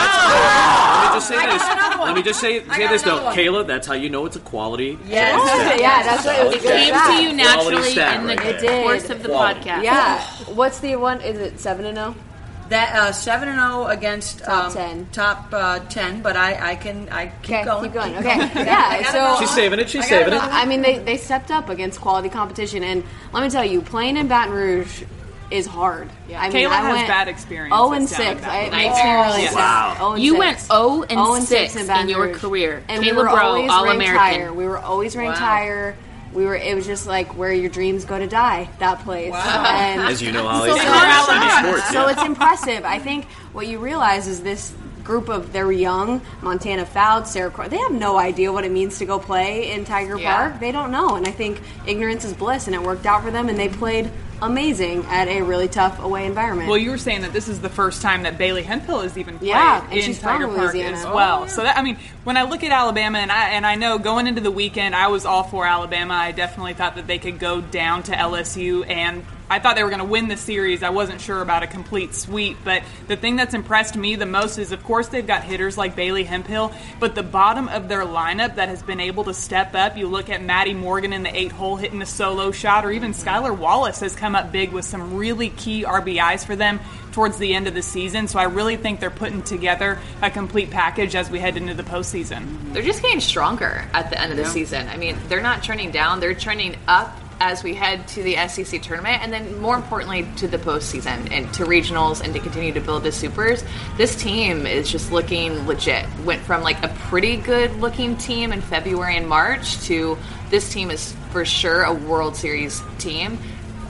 [0.95, 1.99] Let me just say I this.
[1.99, 3.35] Let me just say, say this though, one.
[3.35, 3.67] Kayla.
[3.67, 4.97] That's how you know it's a quality.
[5.05, 5.37] Yes.
[5.37, 6.55] Oh, yeah, that's what it was.
[6.55, 7.17] It came stat.
[7.17, 8.55] to you naturally stat in the right there.
[8.55, 8.83] It did.
[8.83, 9.59] course of the Quality.
[9.59, 9.83] podcast.
[9.83, 10.23] Yeah.
[10.53, 11.19] What's the one?
[11.19, 12.13] Is it seven and oh?
[12.13, 12.28] zero?
[12.69, 15.07] That uh, seven and zero against Top um, 10.
[15.11, 17.83] top uh, ten, but I, I can I keep Okay, going.
[17.85, 18.11] keep going.
[18.13, 18.65] keep Okay, going.
[18.67, 19.11] Yeah.
[19.11, 19.89] So She's saving it.
[19.89, 20.39] She's saving it.
[20.41, 23.03] I mean, they, they stepped up against quality competition, and
[23.33, 25.03] let me tell you, playing in Baton Rouge
[25.49, 26.07] is hard.
[26.29, 26.41] Yeah.
[26.41, 28.39] I mean, Kayla I has went bad experiences Oh and six.
[28.39, 28.71] Baton It Rouge.
[28.71, 29.49] makes me really Yeah.
[29.49, 29.55] sad.
[29.55, 29.97] Wow.
[29.99, 30.39] Oh and You six.
[30.39, 32.83] went 0 and Oh and 6 in in your career.
[32.87, 33.99] and Kayla we were Bro, always All-American.
[34.15, 34.53] ranked higher.
[34.53, 35.47] We were always ranked Wow.
[35.47, 35.95] higher.
[36.33, 36.55] We were.
[36.55, 38.69] It was just like where your dreams go to die.
[38.79, 39.33] That place.
[39.33, 41.89] And As you know, Holly, so, it's so, Alabama sports.
[41.91, 42.85] so it's impressive.
[42.85, 46.21] I think what you realize is this group of they're young.
[46.41, 49.85] Montana Fouts, Sarah, Cor- they have no idea what it means to go play in
[49.85, 50.35] Tiger Yeah.
[50.35, 50.59] Park.
[50.59, 53.49] They don't know, and I think ignorance is bliss, and it worked out for them,
[53.49, 54.11] and they played
[54.41, 56.69] amazing at a really tough away environment.
[56.69, 59.37] Well, you were saying that this is the first time that Bailey Hemphill has even
[59.37, 60.97] played Yeah, and in she's from Tiger Park Louisiana.
[60.97, 61.47] as Oh, well.
[61.47, 64.27] So that I mean, when I look at Alabama, and I and I know going
[64.27, 66.13] into the weekend, I was all for Alabama.
[66.13, 69.89] I definitely thought that they could go down to LSU, and I thought they were
[69.89, 70.83] going to win the series.
[70.83, 74.59] I wasn't sure about a complete sweep, but the thing that's impressed me the most
[74.59, 78.55] is, of course, they've got hitters like Bailey Hemphill, but the bottom of their lineup
[78.55, 79.97] that has been able to step up.
[79.97, 83.11] You look at Maddie Morgan in the eight hole hitting a solo shot, or even
[83.11, 86.79] Skylar Wallace has come up big with some really key RBIs for them
[87.11, 88.27] towards the end of the season.
[88.27, 91.83] So I really think they're putting together a complete package as we head into the
[91.83, 92.73] postseason.
[92.73, 94.87] They're just getting stronger at the end of the season.
[94.89, 98.81] I mean, they're not trending down; they're trending up as we head to the SEC
[98.81, 102.81] tournament, and then more importantly to the postseason and to regionals, and to continue to
[102.81, 103.63] build the supers.
[103.97, 106.05] This team is just looking legit.
[106.25, 110.17] Went from like a pretty good looking team in February and March to
[110.49, 113.37] this team is for sure a World Series team,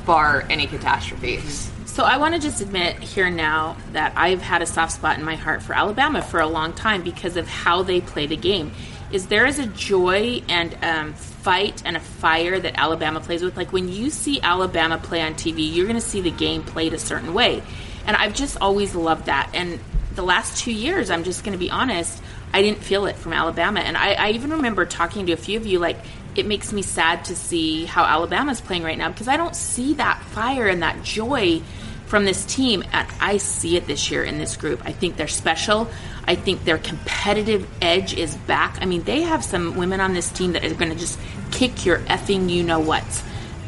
[0.05, 1.71] bar any catastrophes.
[1.85, 5.25] So I want to just admit here now that I've had a soft spot in
[5.25, 8.71] my heart for Alabama for a long time because of how they play the game.
[9.11, 11.13] Is there is a joy and um,
[11.49, 13.57] fight and a fire that Alabama plays with?
[13.57, 16.93] Like when you see Alabama play on TV, you're going to see the game played
[16.93, 17.63] a certain way,
[18.05, 19.49] and I've just always loved that.
[19.55, 19.79] And
[20.13, 22.21] the last two years, I'm just going to be honest,
[22.53, 25.57] I didn't feel it from Alabama, and I, I even remember talking to a few
[25.57, 25.97] of you like.
[26.35, 29.95] It makes me sad to see how Alabama's playing right now because I don't see
[29.95, 31.63] that fire and that joy
[32.05, 34.83] from this team, and I see it this year in this group.
[34.85, 35.89] I think they're special.
[36.29, 38.77] I think their competitive edge is back.
[38.81, 41.17] I mean, they have some women on this team that are going to just
[41.49, 43.03] kick your effing you know what.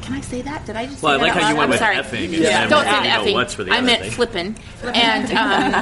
[0.03, 0.67] Can I say that?
[0.67, 1.01] Did I just?
[1.01, 1.95] Well, I like how you went I'm with sorry.
[1.95, 3.33] effing and then Don't say you know effing.
[3.33, 4.11] what's for the I meant thing.
[4.11, 5.73] flipping, and um,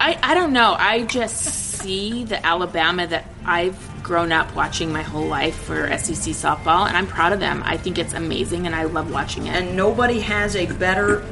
[0.00, 0.74] I I don't know.
[0.76, 1.36] I just
[1.80, 6.96] see the Alabama that I've grown up watching my whole life for SEC softball, and
[6.96, 7.62] I'm proud of them.
[7.64, 9.54] I think it's amazing, and I love watching it.
[9.54, 11.24] and nobody has a better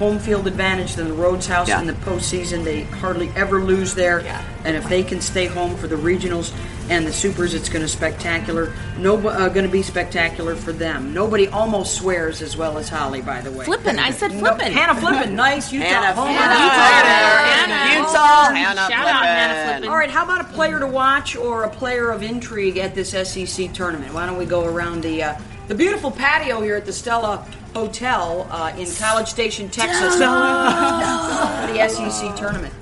[0.00, 1.78] home field advantage than the Rhoads House Yeah.
[1.78, 2.64] in the postseason.
[2.64, 4.40] They hardly ever lose there, Yeah.
[4.64, 6.52] and if they can stay home for the regionals
[6.88, 8.72] and the supers, it's going to spectacular.
[8.98, 11.12] No, uh, going to be spectacular for them.
[11.12, 13.66] Nobody almost swears as well as Holly, by the way.
[13.66, 14.72] Flippin', I said No, flippin'.
[14.72, 15.70] Hannah Flippen, nice.
[15.70, 16.48] Utah Hannah home Flippin.
[16.48, 16.58] run.
[16.58, 17.74] Hannah.
[17.74, 17.98] Hannah.
[18.00, 19.66] Utah, Shout Hannah out Hannah Flippen.
[19.80, 19.88] Flippin.
[19.90, 23.10] All right, how about a player to watch or a player of intrigue at this
[23.10, 24.14] SEC tournament?
[24.14, 25.34] Why don't we go around the uh,
[25.70, 30.18] the beautiful patio here at the Stella Hotel uh, in College Station, Texas, for
[31.72, 32.74] the SEC tournament?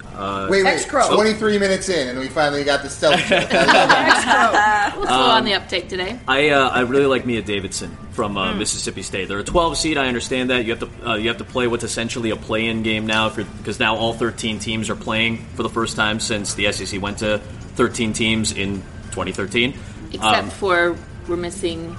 [0.48, 0.66] Wait, wait.
[0.66, 1.14] X-Crow.
[1.14, 3.46] 23 minutes in, and we finally got the stealth check.
[3.52, 6.18] I love on the uptake today?
[6.26, 9.28] I uh, I really like Mia Davidson from uh, Mississippi State.
[9.28, 9.98] They're a 12 seed.
[9.98, 12.82] I understand that you have to uh, you have to play what's essentially a play-in
[12.82, 16.72] game now because now all 13 teams are playing for the first time since the
[16.72, 17.38] SEC went to
[17.76, 19.74] 13 teams in 2013.
[20.10, 20.96] Except Um, for
[21.28, 21.94] we're missing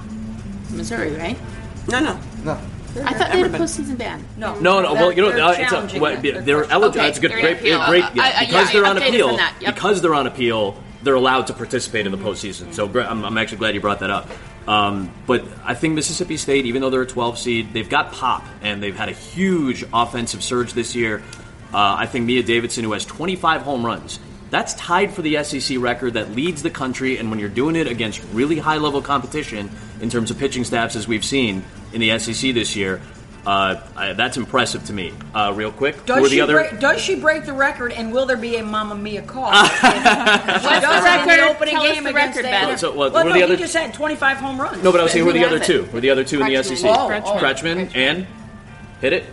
[0.72, 1.38] Missouri, right?
[1.88, 2.18] No, no.
[2.44, 2.52] No.
[3.04, 4.24] I thought they had a postseason ban.
[4.36, 4.94] No, No, no.
[4.94, 6.22] Well, you know, They're uh, it's a, challenging well, that.
[6.22, 7.00] they're, They're- eligible.
[7.00, 7.84] Okay, it's a good, they're great, appeal.
[7.86, 8.04] great.
[8.14, 9.36] Yeah, I- I- because yeah, they're on updated appeal.
[9.36, 9.74] that, yep.
[9.74, 12.74] Because they're on appeal, they're allowed to participate in the postseason.
[12.74, 14.28] So great- I'm, I'm actually glad you brought that up.
[14.66, 18.44] Um, but I think Mississippi State, even though they're a 12 seed, they've got pop
[18.60, 21.22] and they've had a huge offensive surge this year.
[21.72, 24.18] Uh, I think Mia Davidson, who has 25 home runs,
[24.50, 27.18] that's tied for the SEC record that leads the country.
[27.18, 30.96] And when you're doing it against really high level competition in terms of pitching staffs,
[30.96, 33.00] as we've seen in the SEC this year,
[33.46, 35.14] uh, I, that's impressive to me.
[35.34, 36.54] Uh, real quick, who Does are she, the other?
[36.54, 39.50] break, does she break the record, and will there be a Mamma Mia call?
[39.52, 41.38] What's the record?
[41.40, 42.68] Opening Tell us game the against record, A&M.
[42.68, 42.78] Ben.
[42.78, 44.82] So, what- well, who no, the he other- just had 25 home runs.
[44.82, 45.84] no, but I was saying who are the other has two?
[45.84, 45.88] it?
[45.88, 46.84] Who are the other two in the SEC?
[46.84, 47.38] Oh, oh.
[47.38, 48.26] Kretschman and
[49.00, 49.24] hit it.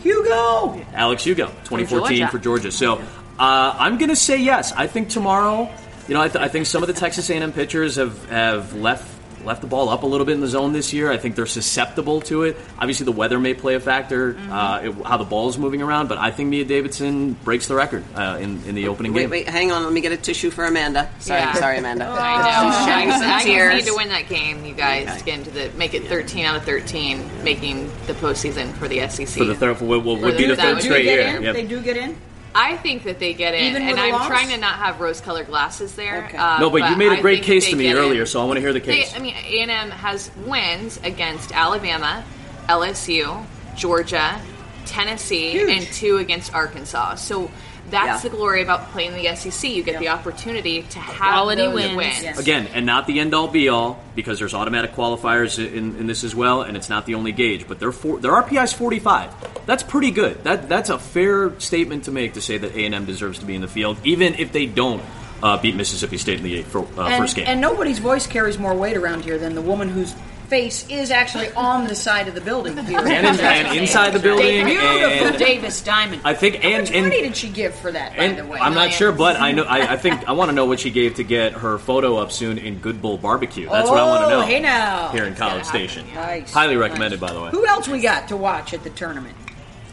[0.00, 0.80] Hugo.
[0.94, 2.30] Alex Hugo, 2014 Georgia.
[2.30, 2.72] for Georgia.
[2.72, 3.02] So
[3.42, 4.72] uh, I'm going to say yes.
[4.72, 5.68] I think tomorrow,
[6.08, 9.08] you know, I, th- I think some of the Texas A&M pitchers have have left
[9.44, 11.10] left the ball up a little bit in the zone this year.
[11.10, 12.56] I think they're susceptible to it.
[12.78, 14.52] Obviously, the weather may play a factor, Mm-hmm.
[14.52, 17.74] uh, it, how the ball is moving around, but I think Mia Davidson breaks the
[17.74, 19.30] record uh, in, in the opening Wait, game.
[19.30, 19.82] wait, hang on.
[19.82, 21.10] Let me get a tissue for Amanda.
[21.18, 21.54] Sorry, Yeah.
[21.54, 22.06] sorry, Amanda.
[22.08, 22.70] I know.
[22.70, 25.18] She's shedding I, I need to win that game, you guys, Okay.
[25.18, 29.00] to get into the make it 13 out of 13, making the postseason for the
[29.08, 29.26] SEC.
[29.26, 31.16] For the third, what, what For would be the- the third straight year?
[31.32, 31.42] get?
[31.42, 31.54] Yep.
[31.56, 32.16] They do get in.
[32.54, 34.26] I think that they get it, Even with and a I'm loss?
[34.26, 36.26] trying to not have rose-colored glasses there.
[36.26, 36.36] Okay.
[36.36, 38.02] uh, No, but you made a I great think case they to me get in.
[38.02, 39.14] earlier, so I want to hear the They, case.
[39.16, 42.24] I mean, A&M has wins against Alabama,
[42.68, 43.44] LSU,
[43.76, 44.40] Georgia,
[44.84, 45.70] Tennessee, Huge.
[45.70, 47.14] and two against Arkansas.
[47.16, 47.50] So
[47.92, 48.28] that's Yeah.
[48.30, 49.70] the glory about playing the SEC.
[49.70, 51.96] You get the opportunity to have Quality those wins.
[51.96, 52.22] wins.
[52.24, 52.38] Yes.
[52.40, 56.24] Again, and not the end all be all because there's automatic qualifiers in, in this
[56.24, 57.68] as well, and it's not the only gauge.
[57.68, 59.30] But their for, their RPI is 45.
[59.66, 60.42] That's pretty good.
[60.42, 63.44] That that's a fair statement to make to say that A and M deserves to
[63.44, 65.02] be in the field, even if they don't
[65.42, 67.44] uh, beat Mississippi State in the eight, for, uh, and, first game.
[67.48, 70.14] and nobody's voice carries more weight around here than the woman whose
[70.52, 72.98] face is actually on the side of the building here.
[72.98, 76.20] And in- and inside the building, Beautiful Davis Diamond.
[76.26, 78.58] I think How and much and, money did she give for that, by the way?
[78.60, 80.90] I'm not sure, but I know I, I think I want to know what she
[80.90, 83.66] gave to get her photo up soon in Good Bull Barbecue.
[83.66, 84.46] That's what I want to Oh, know.
[84.46, 85.08] hey now.
[85.08, 86.52] here in College Station, Nice.
[86.52, 86.82] highly Nice.
[86.82, 87.48] recommended by the way.
[87.50, 89.34] Who else we got to watch at the tournament?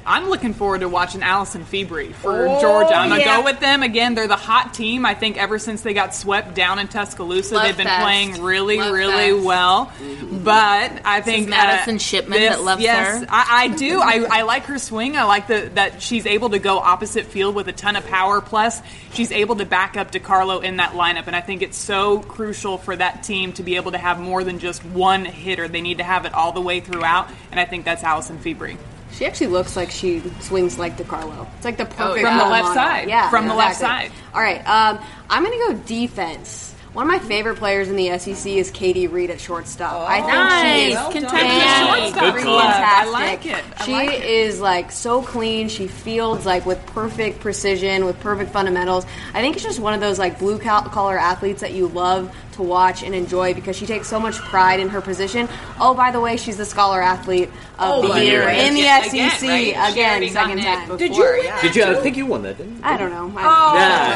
[0.06, 2.96] I'm looking forward to watching Allison Febri for Oh, Georgia.
[2.96, 3.38] I'm gonna yeah.
[3.38, 4.16] go with them again.
[4.16, 5.06] They're the hot team.
[5.06, 8.02] I think ever since they got swept down in Tuscaloosa, Love they've been fest.
[8.04, 9.46] playing really, Love really fest.
[9.46, 9.92] well.
[10.32, 13.28] But I think Madison uh, Shipman this- that loves yes, her.
[13.30, 14.00] I, I do.
[14.02, 15.16] I, I like her swing.
[15.18, 18.42] I like the, that she's able to go opposite field with a ton of power.
[18.42, 18.82] Plus,
[19.14, 21.28] she's able to back up DiCarlo in that lineup.
[21.28, 24.44] And I think it's so crucial for that team to be able to have more
[24.44, 25.68] than just one hitter.
[25.68, 27.30] They need to have it all the way throughout.
[27.52, 28.78] And I think that's Allison Febri.
[29.12, 31.48] She actually looks like she swings like DiCarlo.
[31.58, 32.30] It's like the perfect yeah.
[32.30, 32.74] From the left model.
[32.76, 33.10] side.
[33.10, 34.12] Yeah, From the left side.
[34.34, 36.68] All right, um, I'm going to go defense.
[36.94, 40.10] One of my favorite players in the SEC is Katie Reed at shortstop.
[40.10, 40.94] I think is Nice.
[40.96, 41.22] well done.
[41.22, 42.02] Kentucky.
[42.02, 43.14] Shortstop Good I fantastic.
[43.14, 43.64] like it.
[43.78, 44.24] I she like it.
[44.26, 45.70] is like so clean.
[45.70, 49.06] She fields like with perfect precision, with perfect fundamentals.
[49.36, 52.64] I think it's just one of those like blue collar athletes that you love to
[52.64, 55.48] watch and enjoy because she takes so much pride in her position.
[55.80, 57.48] Oh, by the way, she's the scholar athlete
[57.80, 58.68] of Oh, the year way.
[58.68, 59.92] in the Again, SEC right?
[59.92, 60.82] Again, second gotten time.
[60.82, 61.56] before, Did you win yeah.
[61.56, 61.84] that Did you?
[61.84, 62.02] I too?
[62.02, 62.82] think you won that, didn't you?
[62.84, 63.32] I don't know.
[63.40, 64.14] I- Oh, Yeah,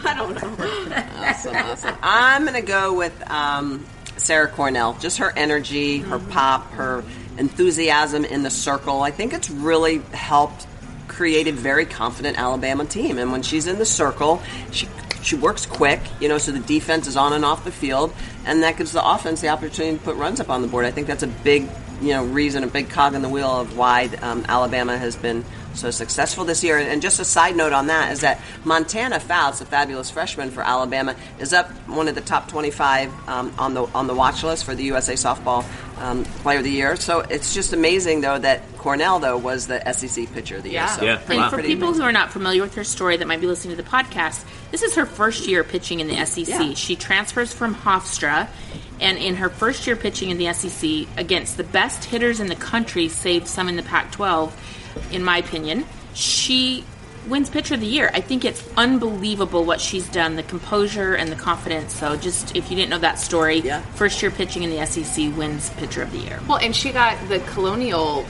[1.20, 1.96] Awesome, awesome.
[2.02, 3.84] I'm going to go with um,
[4.16, 4.94] Sarah Cornell.
[5.00, 7.04] Just her energy, her pop, her
[7.38, 9.02] enthusiasm in the circle.
[9.02, 10.66] I think it's really helped
[11.08, 13.18] create a very confident Alabama team.
[13.18, 14.86] And when she's in the circle, she
[15.22, 18.62] she works quick, you know, so the defense is on and off the field, and
[18.62, 20.84] that gives the offense the opportunity to put runs up on the board.
[20.84, 21.68] I think that's a big,
[22.00, 25.44] you know, reason, a big cog in the wheel of why um, Alabama has been
[25.74, 26.78] so successful this year.
[26.78, 30.62] And just a side note on that is that Montana Fouts, the fabulous freshman for
[30.62, 34.64] Alabama, is up one of the top 25 um, on the on the watch list
[34.64, 35.64] for the USA Softball
[35.98, 36.96] um, Player of the Year.
[36.96, 40.80] So it's just amazing, though, that Cornell though was the SEC Pitcher of the Year.
[40.80, 40.86] Yeah.
[40.96, 41.16] So Yeah.
[41.16, 42.02] pretty, And for pretty people amazing.
[42.02, 44.82] who are not familiar with her story that might be listening to the podcast, this
[44.82, 46.48] is her first year pitching in the SEC.
[46.48, 46.74] Yeah.
[46.74, 48.48] She transfers from Hofstra,
[49.00, 52.56] and in her first year pitching in the SEC against the best hitters in the
[52.56, 54.54] country, save some in the Pac 12,
[55.12, 56.84] in my opinion, she
[57.28, 58.10] wins pitcher of the year.
[58.14, 61.94] I think it's unbelievable what she's done, the composure and the confidence.
[61.94, 63.82] So, just if you didn't know that story, Yeah.
[63.94, 66.40] first year pitching in the SEC wins pitcher of the year.
[66.48, 68.24] Well, and she got the Colonial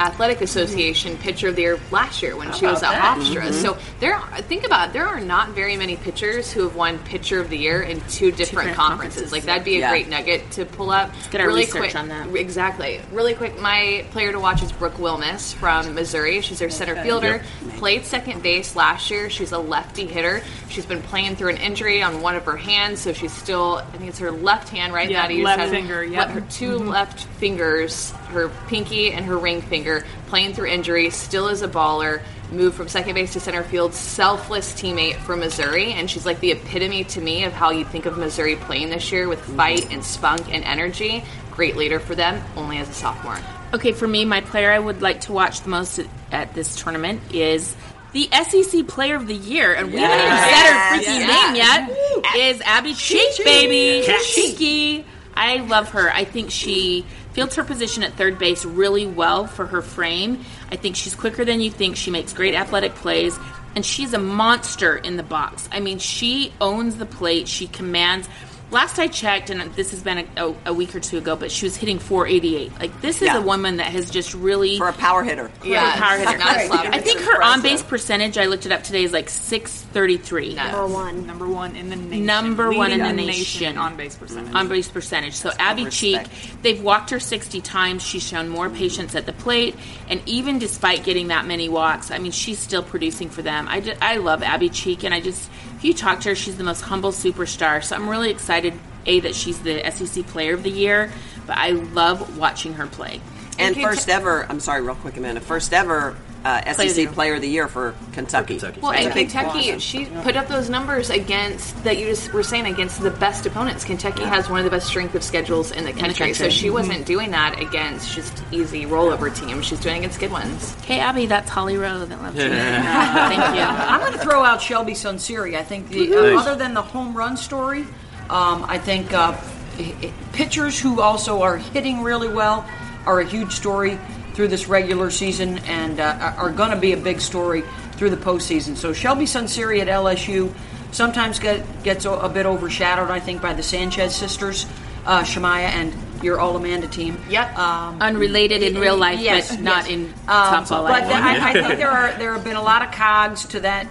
[0.00, 3.18] Athletic Association Pitcher of the Year last year when she was at about that?
[3.18, 3.42] Hofstra.
[3.42, 3.52] Mm-hmm.
[3.52, 7.40] So there, think about it, there are not very many pitchers who have won Pitcher
[7.40, 8.36] of the Year in two different,
[8.68, 8.76] Different conferences.
[8.76, 9.90] conferences, Like that'd be a yeah.
[9.90, 11.10] great nugget to pull up.
[11.30, 12.28] get our really research quick, on that.
[12.34, 13.00] Exactly.
[13.12, 16.40] Really quick, my player to watch is Brooke Wilmes from Missouri.
[16.40, 17.42] She's their center fielder.
[17.76, 19.30] Played second base last year.
[19.30, 20.42] She's a lefty hitter.
[20.68, 23.76] She's been playing through an injury on one of her hands, so she's still.
[23.76, 25.10] I think it's her left hand, right?
[25.10, 26.28] Yeah, left just finger, le- yep.
[26.30, 26.88] Her 2 mm-hmm.
[26.88, 32.22] left fingers, her pinky and her ring finger, playing through injury, still is a baller.
[32.52, 36.52] Moved from second base to center field, selfless teammate for Missouri, and she's like the
[36.52, 39.56] epitome to me of how you think of Missouri playing this year with mm-hmm.
[39.56, 41.24] fight and spunk and energy.
[41.50, 43.38] Great leader for them, only as a sophomore.
[43.74, 46.80] Okay, for me, my player I would like to watch the most at, at this
[46.80, 47.74] tournament is
[48.12, 52.54] the SEC Player of the Year, and we haven't even said her freaking name yet.
[52.54, 55.04] Is Abbey Cheek, baby, Cheeky.
[55.34, 56.10] I love her.
[56.10, 57.04] I think she
[57.36, 60.42] fields her position at third base really well for her frame.
[60.72, 61.94] I think she's quicker than you think.
[61.96, 63.38] She makes great athletic plays,
[63.74, 65.68] and she's a monster in the box.
[65.70, 67.46] I mean, she owns the plate.
[67.46, 68.26] She commands.
[68.72, 71.52] Last I checked, and this has been a, a, a week or two ago, but
[71.52, 72.72] she was hitting 488.
[72.80, 73.38] Like this is Yeah.
[73.38, 75.52] a woman that has just really for a power hitter.
[75.64, 76.36] Yeah, power hitter.
[76.36, 76.86] not a slouch.
[76.86, 80.54] I think her on base percentage, I looked it up today, is like 633.
[80.56, 81.26] Number one.
[81.26, 82.26] Number one in the nation.
[82.26, 83.78] Number one in the nation.
[83.78, 84.54] on base percentage.
[84.54, 85.34] on base percentage.
[85.34, 86.22] So Abbey Cheek,
[86.62, 88.02] they've walked her 60 times.
[88.02, 89.76] She's shown more patience at the plate,
[90.08, 93.68] and even despite getting that many walks, I mean, she's still producing for them.
[93.68, 96.56] I, ju- I love Abbey Cheek, and I just, if you talk to her, she's
[96.56, 97.84] the most humble superstar.
[97.84, 98.74] So I'm really excited,
[99.06, 101.12] a that she's the SEC Player of the Year,
[101.46, 103.20] but I love watching her play.
[103.58, 105.42] And Kentucky- first ever, I'm sorry, real quick a minute.
[105.42, 107.12] First ever uh, Player of the SEC Year.
[107.12, 108.54] Player of the Year for Kentucky.
[108.58, 108.80] Kentucky.
[108.80, 109.04] Well, Right.
[109.06, 113.10] and Kentucky, she put up those numbers against that you just were saying against the
[113.10, 113.84] best opponents.
[113.84, 116.50] Kentucky has one of the best strength of schedules in the country, so country.
[116.50, 119.66] she wasn't doing that against just easy rollover teams.
[119.66, 120.74] She's doing it against good ones.
[120.84, 122.48] Hey, Abbey, that's Holly Rowe that loves you.
[122.48, 123.62] Thank you.
[123.62, 125.56] I'm going to throw out Shelbi Sunseri.
[125.56, 126.46] I think the uh, Nice.
[126.46, 127.82] other than the home run story,
[128.30, 129.36] um, I think uh,
[129.78, 132.64] i- i- pitchers who also are hitting really well
[133.06, 133.98] are a huge story
[134.36, 138.18] through this regular season and uh, are going to be a big story through the
[138.18, 138.76] postseason.
[138.76, 140.52] So Shelbi Sunseri at LSU
[140.92, 144.66] sometimes get, gets a, a bit overshadowed, I think, by the Sanchez sisters,
[145.06, 147.18] uh, Shemiah and your All Amanda team.
[147.30, 147.58] Yep.
[147.58, 149.88] Um, Unrelated in real life, yes, but not yes.
[149.88, 151.14] in Um, top ball But life.
[151.14, 153.86] I, I think there are there have been a lot of cogs to that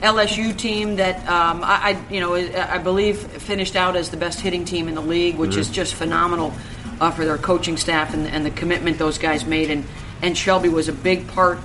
[0.00, 4.40] LSU team that um, I, I you know I believe finished out as the best
[4.40, 6.52] hitting team in the league, which is just phenomenal
[7.00, 9.70] uh, for their coaching staff and, and the commitment those guys made.
[9.70, 9.84] And
[10.22, 11.58] and Shelbi was a big part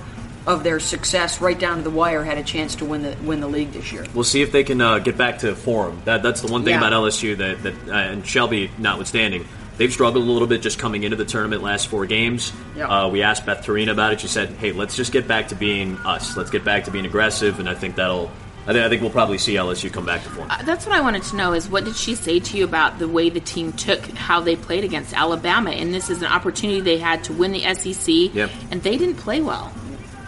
[0.46, 2.22] of their success right down to the wire.
[2.22, 4.04] Had a chance to win the win the league this year.
[4.14, 6.00] We'll see if they can uh, get back to form.
[6.04, 6.78] That that's the one thing Yeah.
[6.86, 9.46] about LSU that that uh, and Shelbi notwithstanding,
[9.78, 12.52] they've struggled a little bit just coming into the tournament last four games.
[12.76, 12.88] Yeah.
[12.88, 14.20] Uh, we asked Beth Torina about it.
[14.20, 16.36] She said, "Hey, let's just get back to being us.
[16.36, 18.30] Let's get back to being aggressive." And I think that'll.
[18.66, 20.50] I think, I think we'll probably see LSU come back to form.
[20.50, 22.98] Uh, That's what I wanted to know is what did she say to you about
[22.98, 25.70] the way the team took how they played against Alabama?
[25.70, 28.34] And this is an opportunity they had to win the SEC,
[28.70, 29.70] and they didn't play well.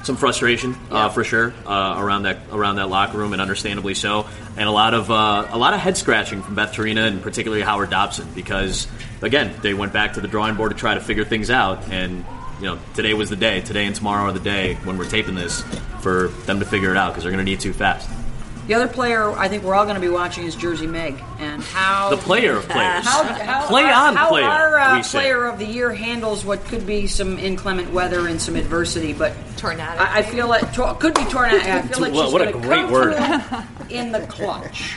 [0.02, 4.26] some frustration uh, for sure uh, around that around that locker room, and understandably so,
[4.56, 7.62] and a lot of uh, a lot of head scratching from Beth Torina and particularly
[7.62, 8.86] Howard Dobson because
[9.22, 12.24] again they went back to the drawing board to try to figure things out, and
[12.60, 15.34] you know today was the day, today and tomorrow are the day when we're taping
[15.34, 15.62] this
[16.02, 18.08] for them to figure it out because they're going to need to fast.
[18.66, 21.62] The other player I think we're all going to be watching is Jersey Meg and
[21.62, 25.02] how The player of players, How, how play our, on how player, our uh, we
[25.04, 25.18] say.
[25.20, 29.34] player of the year handles what could be some inclement weather and some adversity, but
[29.56, 29.84] Tornado.
[30.02, 31.58] I, I feel like tor- could be tornado.
[31.58, 33.62] I feel like Well, she's what a gonna great come word.
[33.90, 34.94] in the clutch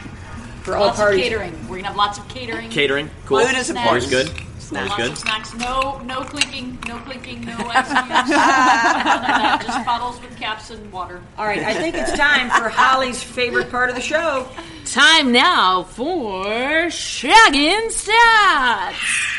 [0.63, 1.23] for all Lots of parties.
[1.23, 1.53] catering.
[1.69, 2.69] We're gonna have lots of catering.
[2.69, 3.88] catering, cool, Food is Snacks.
[3.88, 4.32] always good,
[4.77, 5.12] always Lots good.
[5.12, 5.53] of snacks.
[5.55, 6.77] No, no clinking.
[6.88, 7.45] No clinking.
[7.45, 8.10] No ice cubes.
[8.10, 9.62] None of that.
[9.65, 11.21] Just bottles with caps and water.
[11.38, 14.47] All right, I think it's time for Holly's favorite part of the show.
[14.86, 16.45] Time now for
[16.89, 19.36] shagging stats.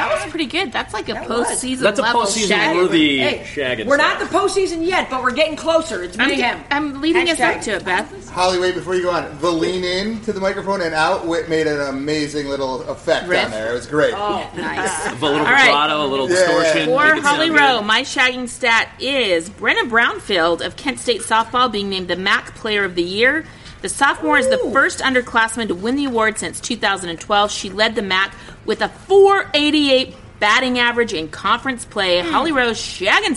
[0.00, 0.72] That was pretty good.
[0.72, 1.46] That's like a was.
[1.46, 2.76] postseason That's a level postseason shag.
[2.76, 3.86] worthy Hey, shagging.
[3.86, 4.30] we're not stuff.
[4.30, 6.02] the postseason yet, but we're getting closer.
[6.02, 6.64] It's I'm.
[6.70, 7.56] I'm leading us Hashtag.
[7.56, 8.28] up to it, Beth.
[8.30, 9.38] Holly, wait before you go on.
[9.40, 13.42] The lean in to the microphone and out wi- made an amazing little effect Riff.
[13.42, 13.70] down there.
[13.70, 14.14] It was great.
[14.16, 15.06] Oh, Nice.
[15.06, 15.66] a little All right.
[15.66, 16.36] vibrato, a little Yeah.
[16.36, 16.86] distortion.
[16.86, 17.58] For it sound Holly good.
[17.58, 22.54] Rowe, my shagging stat is Brenna Brownfield of Kent State softball being named the MAC
[22.54, 23.44] Player of the Year.
[23.82, 27.50] The sophomore is the first underclassman to win the award since 2012.
[27.50, 28.34] She led the MAC
[28.70, 32.22] with a 488 batting average in conference play.
[32.22, 32.30] Hmm.
[32.30, 33.34] Holly Rose shagging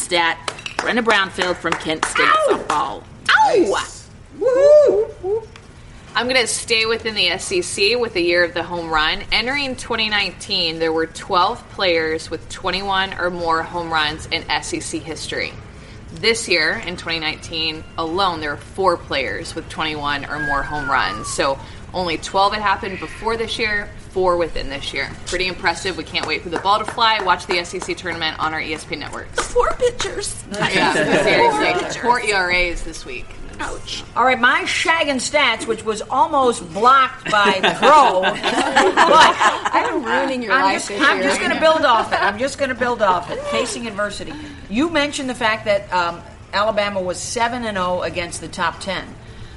[0.77, 3.03] Brenda Brownfield from Kent State football.
[3.31, 3.83] Ow!
[4.37, 5.47] Woohoo!
[6.13, 9.23] I'm going to stay within the SEC with the year of the home run.
[9.31, 15.51] Entering 2019, there were 12 players with 21 or more home runs in SEC history.
[16.11, 21.27] This year, in 2019 alone, there are four players with 21 or more home runs.
[21.33, 21.57] So
[21.93, 25.09] only 12 had happened before this year, four within this year.
[25.25, 25.97] Pretty impressive.
[25.97, 27.21] We can't wait for the ball to fly.
[27.23, 29.39] Watch the SEC tournament on our ESPN networks.
[29.51, 30.43] Four pitchers.
[30.51, 32.01] Yeah, seriously.
[32.01, 33.25] Four ERAs this week.
[33.59, 34.03] Ouch.
[34.15, 40.53] All right, my shagging stats, which was almost blocked by Crow, but I'm ruining your
[40.53, 41.27] I'm life just, this I'm year.
[41.27, 42.21] just going to build off it.
[42.21, 43.39] I'm just going to build off it.
[43.45, 44.33] Facing adversity.
[44.69, 49.05] You mentioned the fact that um, Alabama was 7 and 0 against the top 10.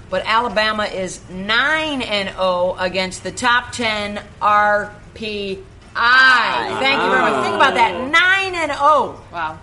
[0.09, 5.63] But Alabama is 9 and 0 against the top 10 RPI.
[5.95, 7.43] Thank you very much.
[7.43, 8.11] Think about that.
[8.11, 9.21] 9 and 0.
[9.33, 9.59] Wow.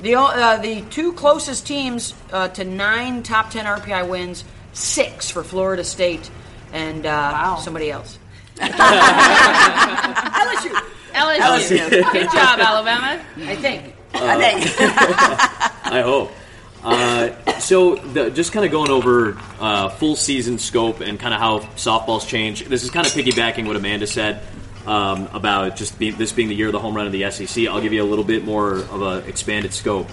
[0.00, 5.42] The uh, the two closest teams uh, to nine top ten RPI wins, six for
[5.42, 6.30] Florida State
[6.72, 8.18] and uh, somebody else.
[8.56, 8.70] LSU,
[11.12, 11.38] LSU.
[11.38, 12.12] LSU.
[12.12, 13.20] Good job, Alabama.
[13.38, 13.94] I think.
[14.12, 14.80] I think.
[15.92, 16.30] I hope.
[16.86, 21.40] Uh, so the, just kind of going over uh, full season scope and kind of
[21.40, 22.68] how softball's changed.
[22.68, 24.40] This is kind of piggybacking what Amanda said
[24.86, 27.66] um, about just be, this being the year of the home run of the SEC.
[27.66, 30.08] I'll give you a little bit more of an expanded scope.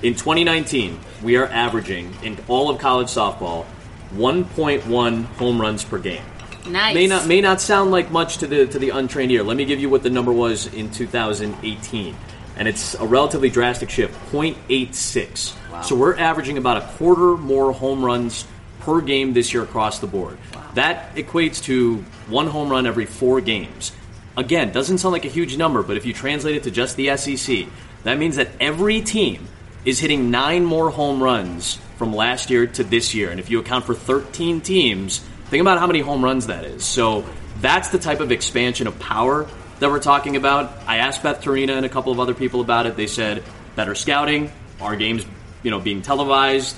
[0.00, 3.66] In 2019, we are averaging in all of college softball
[4.14, 6.24] 1.1 home runs per game.
[6.66, 6.94] Nice.
[6.94, 9.42] May not may not sound like much to the to the untrained ear.
[9.42, 12.16] Let me give you what the number was in 2018,
[12.56, 15.54] and it's a relatively drastic shift, 0.86.
[15.82, 18.46] So we're averaging about a quarter more home runs
[18.80, 20.38] per game this year across the board.
[20.74, 23.92] That equates to one home run every four games.
[24.36, 27.16] Again, doesn't sound like a huge number, but if you translate it to just the
[27.16, 27.66] SEC,
[28.02, 29.48] that means that every team
[29.84, 33.30] is hitting nine more home runs from last year to this year.
[33.30, 35.18] And if you account for 13 teams,
[35.50, 36.84] think about how many home runs that is.
[36.84, 37.24] So
[37.60, 39.46] that's the type of expansion of power
[39.78, 40.72] that we're talking about.
[40.86, 42.96] I asked Beth Torina and a couple of other people about it.
[42.96, 43.44] They said
[43.76, 44.50] better scouting,
[44.80, 45.24] our games,
[45.64, 46.76] you know, being televised,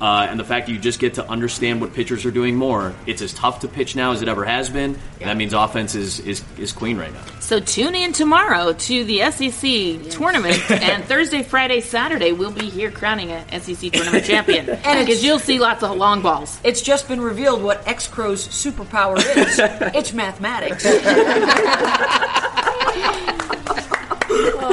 [0.00, 2.94] uh, and the fact that you just get to understand what pitchers are doing more.
[3.06, 4.98] It's as tough to pitch now as it ever has been.
[5.20, 7.22] And that means offense is, is, is clean right now.
[7.40, 12.90] So tune in tomorrow to the SEC tournament, and Thursday, Friday, Saturday we'll be here
[12.90, 14.68] crowning a SEC tournament champion.
[14.68, 16.58] and because you'll see lots of long balls.
[16.64, 19.58] It's just been revealed what X Crow's superpower is.
[19.94, 20.84] it's mathematics.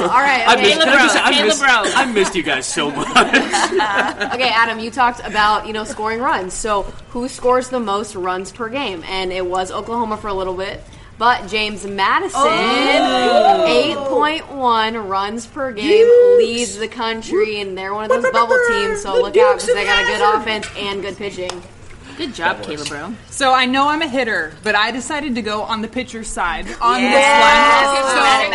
[0.02, 0.44] All right.
[0.46, 1.68] I missed, can I just I Caleb missed, Bro.
[1.70, 3.08] I missed you guys so much.
[4.34, 6.54] okay, Adam, you talked about you know scoring runs.
[6.54, 9.02] So who scores the most runs per game?
[9.06, 10.82] And it was Oklahoma for a little bit.
[11.18, 13.64] But James Madison, Oh.
[13.68, 16.06] eight point one runs per game,
[16.38, 19.02] leads the country, and they're one of those bubble teams.
[19.02, 21.62] So look out because they got a good offense and good pitching.
[22.16, 23.14] Good job, Caleb Bro.
[23.30, 26.66] So I know I'm a hitter, but I decided to go on the pitcher's side
[26.80, 27.12] on Yes.
[27.12, 28.12] this one.
[28.12, 28.50] So,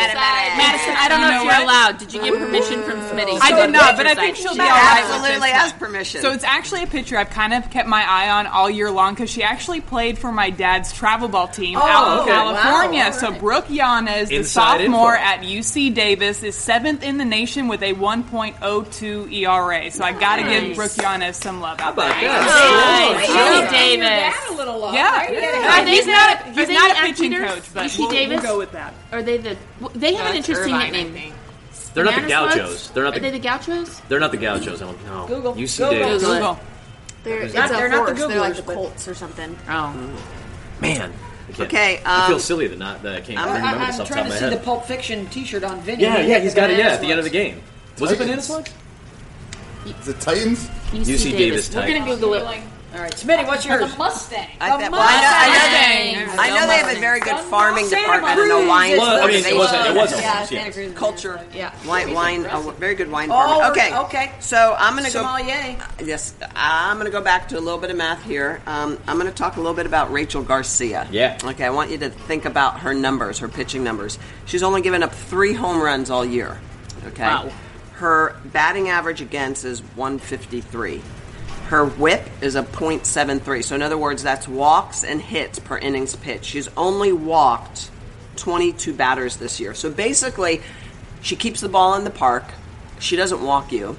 [0.58, 1.98] Madison, I don't You know, know if you're allowed.
[1.98, 3.40] Did you get permission from Smitty?
[3.42, 4.44] I to did not, but I think side?
[4.44, 4.70] she'll be did.
[4.70, 5.04] all right.
[5.04, 6.22] with Absolutely has permission.
[6.22, 9.14] So it's actually a pitcher I've kind of kept my eye on all year long
[9.14, 12.32] because she actually played for my dad's travel ball team oh, out in okay.
[12.32, 13.04] California.
[13.06, 13.42] Wow, So all right.
[13.42, 15.26] Brooke Yanez, the Inside sophomore info.
[15.26, 19.92] at UC Davis, is seventh in the nation with a 1.02 ERA.
[19.92, 22.30] So I got to give Brooke Yanez some love out about there.
[22.30, 23.18] that?
[23.18, 23.28] Nice.
[23.50, 23.62] Wow.
[23.62, 24.10] UC Your Davis.
[24.10, 24.94] dad a little love.
[24.94, 25.68] Yeah, There you.
[25.70, 26.42] Are they he's not.
[26.42, 27.54] are He's they not the a pitching athletes?
[27.68, 28.42] coach, but UC we'll, we'll Davis?
[28.44, 28.94] go with that.
[29.12, 29.58] Are they the?
[29.96, 31.34] They have an interesting Irvine, nickname.
[31.94, 32.90] They're not the Gauchos.
[32.92, 34.00] They're not Are they the the Gauchos?
[34.08, 34.82] they're not the Gauchos.
[34.82, 35.26] I don't know.
[35.28, 35.54] Google.
[35.56, 35.92] UC Google.
[35.94, 36.24] Davis.
[36.24, 36.60] Google
[37.24, 38.28] They're, it's not- a they're not the horse.
[38.30, 39.58] They're like the Colts or something.
[39.68, 39.94] Oh,
[40.80, 41.12] Man.
[41.50, 43.86] I can't- Okay, I feel um, silly that not that I can't I'm- remember I,
[43.88, 44.64] this am off the top trying of to my see the.
[44.64, 46.04] Pulp Fiction T-shirt on Vinny.
[46.04, 46.78] Yeah, yeah, he's got it.
[46.78, 47.56] Yeah, at the end of the game.
[47.56, 47.64] game.
[48.00, 48.46] Was it Banana Titans.
[48.46, 48.74] Slugs?
[50.02, 50.68] Is it Titans?
[50.92, 51.94] UC Davis Titans.
[51.94, 52.62] We're gonna Google it.
[52.98, 53.14] Like All right,
[53.46, 53.92] Smitty, what's yours?
[53.92, 53.98] the?
[53.98, 54.48] Mustang.
[54.60, 57.38] I, th- well, I know, I know they, I know they have a very good
[57.42, 59.86] farming Santa department and a Cruz wine is Well, I mean, it wasn't.
[59.88, 60.22] It wasn't.
[60.22, 60.94] Yeah, Yeah, Santa Cruz.
[60.96, 61.72] culture, Yeah.
[61.86, 63.94] wine, wine, a very good wine Oh, department.
[63.94, 64.32] Okay, okay.
[64.40, 65.22] So I'm gonna go.
[65.22, 65.78] Sommelier.
[66.04, 68.62] Yes, I'm going to go back to a little bit of math here.
[68.66, 71.08] Um, I'm going to talk a little bit about Rachel Garcia.
[71.12, 71.38] Yeah.
[71.44, 74.18] Okay, I want you to think about her numbers, her pitching numbers.
[74.46, 76.60] She's only given up three home runs all year.
[77.06, 77.24] Okay.
[77.24, 77.52] Wow.
[77.94, 81.02] Her batting average against is 153.
[81.68, 83.64] Her whip is a .73.
[83.64, 86.46] So in other words, that's walks and hits per innings pitched.
[86.46, 87.92] She's only walked
[88.38, 89.74] 22 batters this year.
[89.74, 90.62] So basically,
[91.22, 92.46] she keeps the ball in the park.
[93.00, 93.98] She doesn't walk you.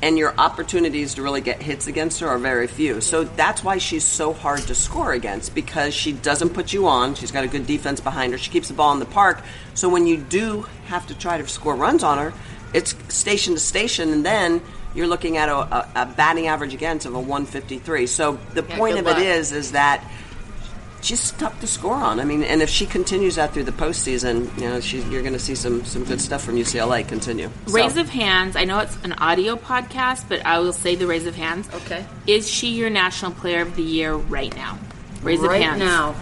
[0.00, 3.00] And your opportunities to really get hits against her are very few.
[3.00, 7.16] So that's why she's so hard to score against because she doesn't put you on.
[7.16, 8.38] She's got a good defense behind her.
[8.38, 9.42] She keeps the ball in the park.
[9.74, 12.32] So when you do have to try to score runs on her,
[12.72, 14.62] it's station to station, and then
[14.94, 18.06] you're looking at a, a, a batting average against of a 153.
[18.06, 19.18] So the Yeah, point of it luck.
[19.22, 20.04] is, is that
[21.00, 22.18] she's tough to score on.
[22.20, 25.34] I mean, and if she continues that through the postseason, you know, she, you're going
[25.34, 27.50] to see some some good stuff from UCLA continue.
[27.66, 28.56] So- raise of hands.
[28.56, 31.68] I know it's an audio podcast, but I will say the raise of hands.
[31.72, 32.04] Okay.
[32.26, 34.78] Is she your national player of the year right now?
[35.22, 35.78] Raise right of hands.
[35.80, 36.14] now.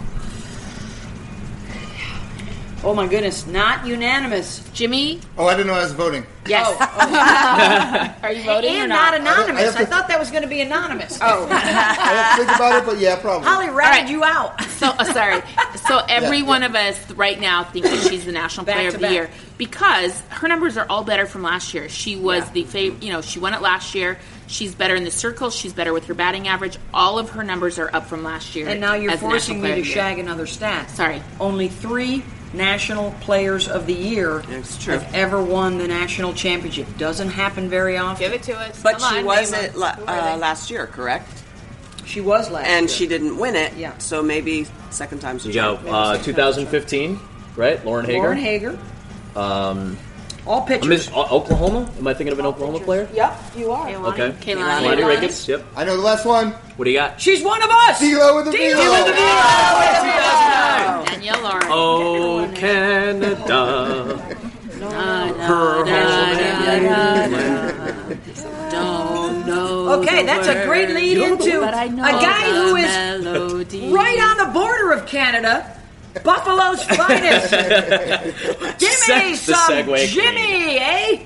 [2.83, 4.61] Oh my goodness, not unanimous.
[4.71, 6.25] Jimmy, Oh, I didn't know I was voting.
[6.45, 6.67] yes.
[8.23, 9.11] Are you voting or and not?
[9.11, 9.61] not anonymous.
[9.61, 11.17] I have I, to- thought that was going to be anonymous.
[11.21, 13.47] Oh, I have to think about it, but yeah, probably.
[13.47, 14.61] Holly ratted you out.
[14.77, 15.41] So uh, sorry.
[15.87, 16.67] So every Yeah, one yeah.
[16.67, 19.11] of us right now thinks that she's the national Back player of the back.
[19.11, 21.89] year because her numbers are all better from last year.
[21.89, 22.51] She was Yeah.
[22.51, 24.19] the fav- you know, she won it last year.
[24.45, 25.49] She's better in the circle.
[25.49, 26.77] She's better with her batting average.
[26.93, 28.67] All of her numbers are up from last year.
[28.67, 29.95] And now you're forcing me to of the year.
[29.95, 30.91] shag another stat.
[30.91, 31.23] Sorry.
[31.39, 32.23] Only three
[32.53, 34.93] national players of the year It's true.
[34.97, 36.87] have ever won the national championship.
[36.97, 38.23] Doesn't happen very often.
[38.23, 38.81] Give it to us.
[38.81, 41.29] But Come she on, was name it la- uh, last year, correct?
[42.05, 42.95] She was last And year.
[42.97, 43.73] she didn't win it.
[43.75, 43.97] Yeah.
[43.97, 45.87] So maybe second time's a You go charm.
[45.93, 47.19] uh, 2015,
[47.57, 47.83] right?
[47.85, 48.17] Lauren Haeger.
[48.21, 48.79] Lauren Haeger.
[49.35, 50.87] All I pitchers.
[50.87, 51.91] miss, O- Oklahoma?
[51.97, 53.09] Am I thinking of an Oklahoma player?
[53.13, 53.89] Yep, you are.
[53.89, 54.31] Okay.
[54.39, 54.83] Keilani.
[54.83, 55.07] Lonnie Keilani.
[55.09, 55.45] Ricketts.
[55.49, 55.65] Yep.
[55.75, 56.51] I know the last one.
[56.77, 57.19] What do you got?
[57.19, 57.99] She's one of us.
[57.99, 58.93] D'Lo with the D'Lo Velo.
[58.97, 60.56] with the Velo.
[61.47, 61.69] Danielle Lawrie.
[61.69, 64.17] Oh, Canada.
[64.79, 65.83] Her
[68.71, 74.19] Don't know Okay, that's a great lead into but I a guy who is right
[74.19, 75.73] on the border of Canada.
[76.23, 77.51] Buffalo's finest.
[78.79, 81.25] Give me some Jimmy, eh?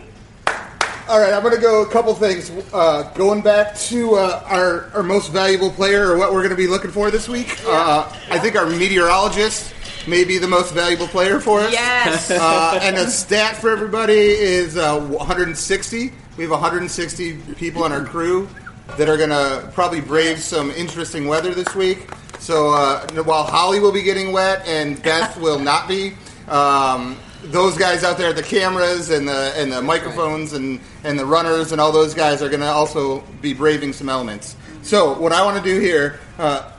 [1.07, 2.51] All right, I'm going to go a couple things.
[2.74, 6.55] Uh, going back to uh, our, our most valuable player or what we're going to
[6.55, 9.74] be looking for this week, uh, I think our meteorologist
[10.07, 11.71] may be the most valuable player for us.
[11.71, 12.31] Yes.
[12.41, 16.11] Uh, and the stat for everybody is uh, 160.
[16.37, 18.49] We have 160 people on our crew
[18.97, 22.09] that are going to probably brave some interesting weather this week.
[22.39, 26.13] So uh, while Holly will be getting wet and Beth will not be,
[26.47, 31.17] um, those guys out there at the cameras and the and the microphones and, and
[31.17, 34.55] the runners and all those guys are going to also be braving some elements.
[34.83, 36.71] So what I want to do here, uh,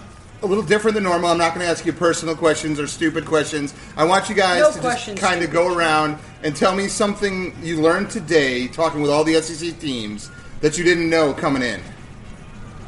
[0.42, 1.30] a little different than normal.
[1.30, 3.74] I'm not going to ask you personal questions or stupid questions.
[3.96, 7.54] I want you guys No to just kind of go around and tell me something
[7.62, 10.30] you learned today talking with all the SEC teams
[10.60, 11.80] that you didn't know coming in.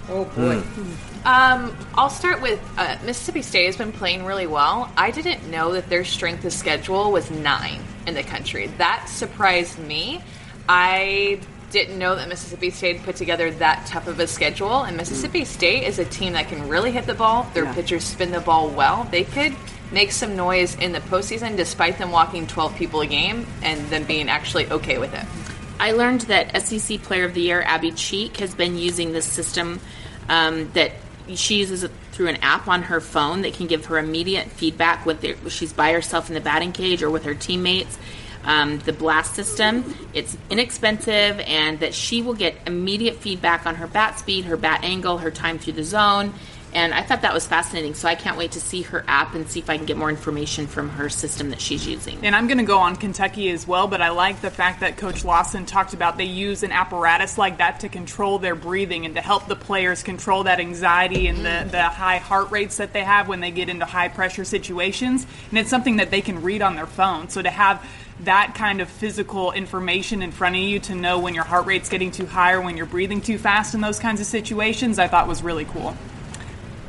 [0.08, 0.62] Oh boy.
[1.24, 4.92] Um, I'll start with uh, Mississippi State has been playing really well.
[4.96, 8.66] I didn't know that their strength of schedule was nine in the country.
[8.78, 10.22] That surprised me.
[10.68, 11.40] I
[11.74, 14.84] didn't know that Mississippi State put together that tough of a schedule.
[14.84, 17.50] And Mississippi State is a team that can really hit the ball.
[17.52, 19.08] Their pitchers spin the ball well.
[19.10, 19.54] They could
[19.90, 24.04] make some noise in the postseason despite them walking 12 people a game and them
[24.04, 25.24] being actually okay with it.
[25.80, 29.80] I learned that SEC Player of the Year Abbey Cheek has been using this system
[30.28, 30.92] um, that
[31.34, 35.04] she uses it through an app on her phone that can give her immediate feedback
[35.04, 37.98] whether she's by herself in the batting cage or with her teammates.
[38.46, 43.86] Um, the blast system it's inexpensive and that she will get immediate feedback on her
[43.86, 46.34] bat speed her bat angle her time through the zone
[46.74, 49.48] and i thought that was fascinating so i can't wait to see her app and
[49.48, 52.46] see if i can get more information from her system that she's using And I'm
[52.46, 55.66] going to go on Kentucky as well, but I like the fact that Coach Lawson
[55.66, 59.46] talked about they use an apparatus like that to control their breathing and to help
[59.46, 63.40] the players control that anxiety and the, the high heart rates that they have when
[63.40, 65.26] they get into high pressure situations.
[65.50, 67.28] And it's something that they can read on their phone.
[67.28, 67.84] So to have
[68.20, 71.88] that kind of physical information in front of you to know when your heart rate's
[71.88, 75.08] getting too high or when you're breathing too fast in those kinds of situations, I
[75.08, 75.96] thought was really cool.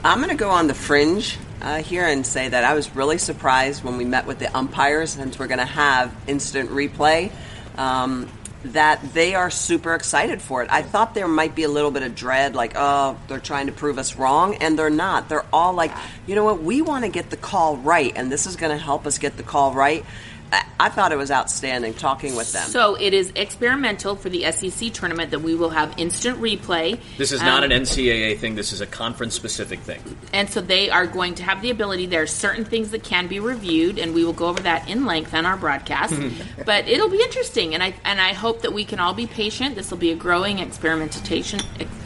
[0.04, 3.18] I'm going to go on the fringe uh, here and say that I was really
[3.18, 7.32] surprised when we met with the umpires, since we're going to have instant replay,
[7.76, 8.30] um,
[8.66, 10.70] that they are super excited for it.
[10.72, 13.72] I thought there might be a little bit of dread, like, oh, they're trying to
[13.72, 15.30] prove us wrong, and they're not.
[15.30, 15.92] They're all like,
[16.28, 18.84] you know what, we want to get the call right, and this is going to
[18.84, 20.06] help us get the call right.
[20.52, 22.68] I, I thought it was outstanding talking with them.
[22.68, 27.00] So it is experimental for the SEC tournament that we will have instant replay.
[27.18, 28.56] This is not Um, an NCAA thing.
[28.56, 30.02] This is a conference-specific thing.
[30.34, 32.06] And so they are going to have the ability.
[32.06, 35.06] There are certain things that can be reviewed, and we will go over that in
[35.06, 36.14] length on our broadcast.
[36.66, 39.76] but it'll be interesting, and I and I hope that we can all be patient.
[39.76, 41.60] This will be a growing experimentation.
[41.80, 42.05] ex- I- the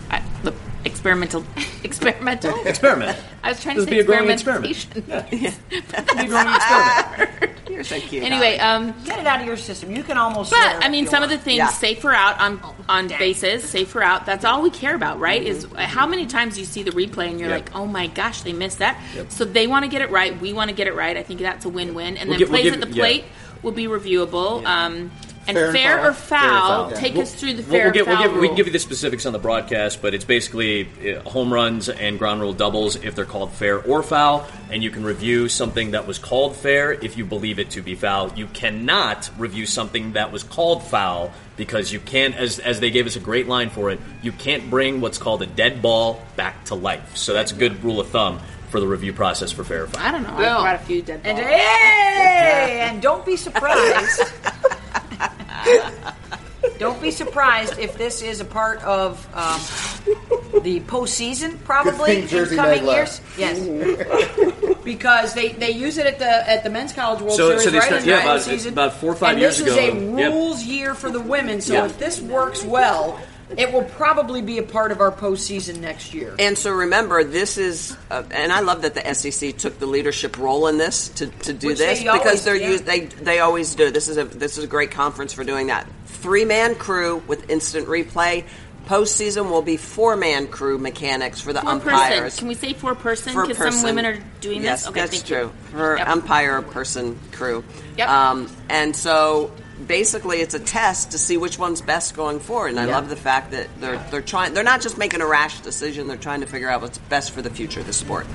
[0.86, 1.43] Experimental,
[1.84, 2.55] experimental.
[2.65, 3.17] Experiment.
[3.43, 4.71] I was trying This to will say be a growing experiment.
[4.75, 5.53] experimentation.
[5.71, 7.59] Be a growing experiment.
[7.69, 8.23] You're so cute.
[8.23, 9.95] Anyway, um, Get it out of your system.
[9.95, 10.51] You can almost.
[10.51, 11.67] But I mean, you some of the things Yeah.
[11.67, 12.59] safer out on
[12.89, 14.25] on bases, safer out.
[14.25, 15.41] That's all we care about, right?
[15.41, 17.59] Is how many times you see the replay and you're Yep.
[17.67, 18.99] like, oh my gosh, they missed that.
[19.15, 19.32] Yep.
[19.32, 20.39] So they want to get it right.
[20.41, 21.15] We want to get it right.
[21.15, 22.17] I think that's a win-win.
[22.17, 23.01] And We'll then get- we'll plays give- at the yeah.
[23.03, 23.23] plate
[23.61, 24.65] will be reviewable.
[24.65, 25.11] Um,
[25.47, 26.09] and Fair fair, and foul.
[26.09, 26.97] or foul, foul.
[26.99, 28.55] take We'll- us through the We'll, fair we'll, get, and we'll foul give, we can
[28.57, 32.41] give you the specifics on the broadcast, but it's basically uh, home runs and ground
[32.41, 36.19] rule doubles if they're called fair or foul, and you can review something that was
[36.19, 38.31] called fair if you believe it to be foul.
[38.35, 43.07] You cannot review something that was called foul because you can't, as, as they gave
[43.07, 46.65] us a great line for it, you can't bring what's called a dead ball back
[46.65, 47.17] to life.
[47.17, 50.05] So that's a good rule of thumb for the review process for fair foul.
[50.05, 50.29] I don't know.
[50.29, 50.39] Boom.
[50.45, 51.49] I brought a few dead And balls.
[51.49, 54.21] hey, and don't be surprised.
[56.80, 59.59] don't be surprised if this is a part of um,
[60.63, 63.22] the postseason, probably thing in coming Mike years.
[63.38, 63.59] Yes,
[64.84, 67.70] because they, they use it at the at the men's college World So- Series so
[67.72, 68.74] they right start- in the yeah, about- season.
[68.74, 70.34] about four or five and years this ago, is a yep.
[70.34, 71.61] rules year for the women.
[71.61, 71.86] So Yeah.
[71.86, 73.20] if this works well,
[73.58, 76.36] it will probably be a part of our postseason next year.
[76.38, 80.38] And so remember, this is, uh, and I love that the SEC took the leadership
[80.38, 82.68] role in this to, to do Which this they because always- they're yeah.
[82.70, 83.89] used, they they always do.
[83.91, 85.88] This is a this is a great conference for doing that.
[86.06, 88.45] Three man crew with instant replay.
[88.88, 91.89] Postseason will be four man crew mechanics for the Four person.
[91.93, 92.38] umpires.
[92.39, 93.34] Can we say four person?
[93.34, 94.89] For Because some women are doing yes, this.
[94.89, 95.38] Okay, that's thank true.
[95.41, 95.52] you.
[95.72, 96.08] For Yep.
[96.08, 97.64] umpire person crew.
[97.97, 98.10] Yep.
[98.10, 99.52] Um, and so
[99.88, 102.69] basically it's a test to see which one's best going forward.
[102.71, 102.95] And I Yeah.
[102.95, 104.53] love the fact that they're they're trying.
[104.53, 106.07] They're not just making a rash decision.
[106.07, 108.25] They're trying to figure out what's best for the future of the sport.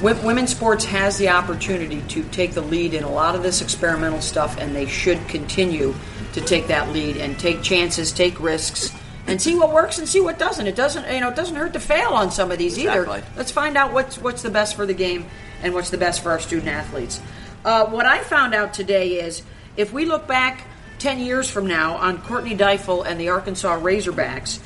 [0.00, 4.20] Women's sports has the opportunity to take the lead in a lot of this experimental
[4.20, 5.94] stuff, and they should continue
[6.32, 8.90] to take that lead and take chances, take risks,
[9.28, 10.66] and see what works and see what doesn't.
[10.66, 13.18] It doesn't, you know, it doesn't hurt to fail on some of these Exactly.
[13.18, 13.26] either.
[13.36, 15.26] Let's find out what's what's the best for the game
[15.62, 17.20] and what's the best for our student athletes.
[17.64, 19.42] Uh, what I found out today is
[19.76, 20.62] if we look back
[21.02, 24.60] ten years from now on Courtney Deifel and the Arkansas Razorbacks,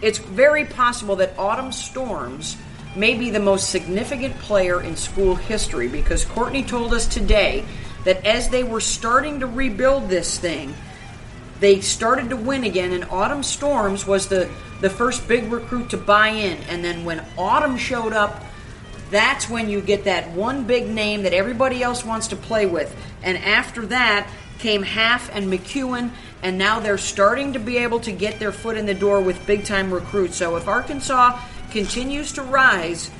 [0.00, 2.56] it's very possible that Autumn Storms
[2.94, 7.64] may be the most significant player in school history because Courtney told us today
[8.04, 10.72] that as they were starting to rebuild this thing,
[11.58, 14.48] they started to win again, and Autumn Storms was the,
[14.80, 16.56] the first big recruit to buy in.
[16.68, 18.44] And then when Autumn showed up,
[19.10, 22.96] that's when you get that one big name that everybody else wants to play with.
[23.24, 24.30] And after that
[24.60, 26.10] came Half and McEwen,
[26.42, 29.44] and now they're starting to be able to get their foot in the door with
[29.46, 30.36] big time recruits.
[30.36, 31.40] So if Arkansas
[31.70, 33.10] continues to rise,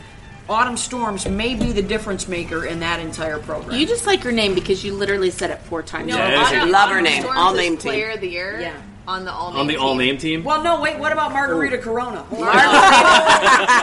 [0.49, 3.79] Autumn Storms may be the difference maker in that entire program.
[3.79, 6.09] You just like her name because you literally said it four times.
[6.09, 6.41] No, Yeah, it is.
[6.59, 7.23] Autumn- Love her Autumn name.
[7.23, 7.93] Storms All is name team.
[7.93, 8.61] Player of the year.
[8.61, 8.75] Yeah.
[9.11, 9.83] On the all name on the team.
[9.83, 10.45] all name team.
[10.45, 10.97] well, no, wait.
[10.97, 12.25] What about Margarita Corona?
[12.31, 12.55] Margarita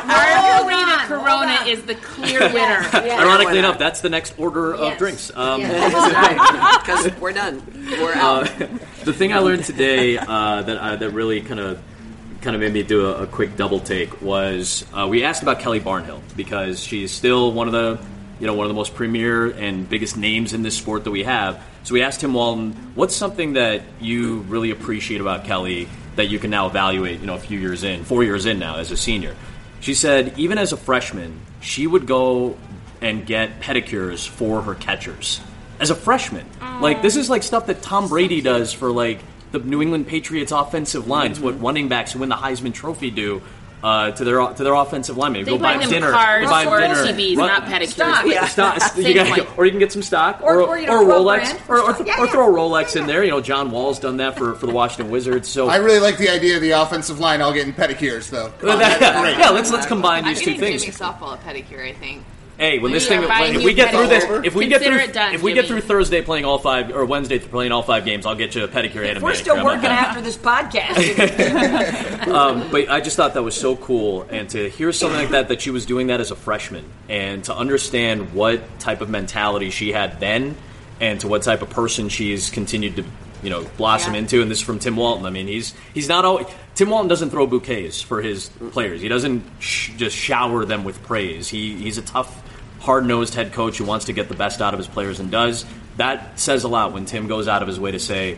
[0.07, 2.81] on, Corona is the clear winner.
[2.93, 5.29] Ironically enough, that's the next order of drinks.
[5.35, 5.59] Um,
[6.87, 7.61] Because we're done.
[7.99, 8.45] We're out.
[9.03, 11.81] the thing I learned today uh, that uh, that really kind of
[12.39, 15.59] kind of made me do a, a quick double take was uh, we asked about
[15.59, 17.99] Kelly Barnhill because she's still one of the
[18.39, 21.23] you know one of the most premier and biggest names in this sport that we
[21.23, 21.63] have.
[21.83, 26.39] So we asked Tim Walton, what's something that you really appreciate about Kelly that you
[26.39, 28.97] can now evaluate, you know, a few years in, four years in now as a
[28.97, 29.35] senior?
[29.79, 32.57] She said even as a freshman, she would go
[33.01, 35.39] and get pedicures for her catchers
[35.79, 36.45] as a freshman.
[36.81, 39.19] Like this is like stuff that Tom Brady does for like
[39.51, 41.39] the New England Patriots offensive lines.
[41.39, 41.63] What mm-hmm.
[41.63, 43.41] running backs who win the Heisman Trophy do
[43.83, 45.45] uh, to their to their offensive linemen.
[45.45, 47.87] They go buy buy them dinner, cars go buy or dinner, TVs, run- not pedicures.
[47.89, 48.25] Stock.
[48.25, 48.45] Yeah.
[48.47, 51.01] Stock, you gotta go- or you can get some stock, Or- or, or, you know,
[51.01, 52.31] or pro Rolex, or, or, Yeah, or yeah.
[52.31, 53.23] throw a Rolex in there.
[53.23, 55.47] You know, John Wall's done that for, for the Washington Wizards.
[55.47, 58.51] So I really like the idea of the offensive line all getting pedicures, though.
[58.63, 58.99] yeah,
[59.39, 60.81] yeah, let's let's combine I'm these two getting things.
[60.83, 61.87] Jimmy softball a pedicure.
[61.87, 62.23] I think.
[62.57, 64.65] Hey, when this We are thing, buying if you we get through this, if we
[64.67, 65.81] get Consider through, it done, if we get Jimmy.
[65.81, 68.67] through Thursday playing all five or Wednesday playing all five games, I'll get you a
[68.67, 69.35] pedicure and a We're manicure.
[69.35, 70.07] still How about working that?
[70.07, 72.27] after this podcast.
[72.27, 75.47] Um, but I just thought that was so cool, and to hear something like that
[75.47, 79.69] that she was doing that as a freshman, and to understand what type of mentality
[79.69, 80.57] she had then,
[80.99, 83.05] and to what type of person she's continued to,
[83.43, 84.19] you know, blossom Yeah.
[84.19, 84.41] into.
[84.41, 85.25] And this is from Tim Walton.
[85.25, 89.01] I mean, he's he's not always Tim Walton doesn't throw bouquets for his players.
[89.01, 91.47] He doesn't sh- just shower them with praise.
[91.47, 92.41] He he's a tough,
[92.79, 95.29] hard nosed head coach who wants to get the best out of his players and
[95.31, 95.65] does.
[95.97, 98.37] That says a lot when Tim goes out of his way to say.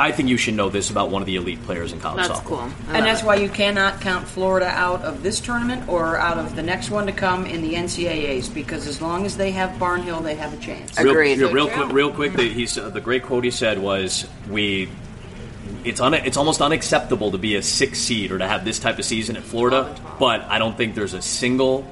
[0.00, 2.38] I think you should know this about one of the elite players in college That's
[2.40, 2.44] softball.
[2.44, 2.72] cool.
[2.88, 3.26] I and that's it.
[3.26, 7.06] why you cannot count Florida out of this tournament or out of the next one
[7.06, 10.56] to come in the NCAAs because as long as they have Barnhill, they have a
[10.58, 10.96] chance.
[10.96, 11.38] Agreed.
[11.38, 12.32] Real, So real, quick, real quick.
[12.34, 14.88] The, he's, uh, the great quote he said was, "We,
[15.84, 19.00] it's un, it's almost unacceptable to be a six seed or to have this type
[19.00, 21.84] of season at Florida, but I don't think there's a single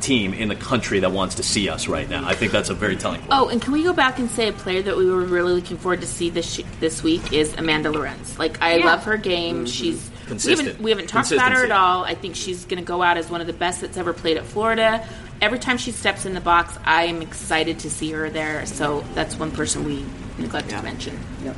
[0.00, 2.26] team in the country that wants to see us right now.
[2.26, 3.32] I think that's a very telling quote.
[3.32, 5.76] Oh, and can we go back and say a player that we were really looking
[5.76, 8.38] forward to see this sh- this week is Amanda Lorenz.
[8.38, 9.56] Like I love her game.
[9.56, 9.64] Mm-hmm.
[9.66, 10.68] She's we Consistent.
[10.68, 12.04] haven't, we haven't talked about her at all.
[12.04, 14.36] I think she's going to go out as one of the best that's ever played
[14.36, 15.06] at Florida.
[15.40, 18.66] Every time she steps in the box, I am excited to see her there.
[18.66, 20.04] So that's one person we
[20.38, 21.18] neglected to mention.
[21.44, 21.56] Yep.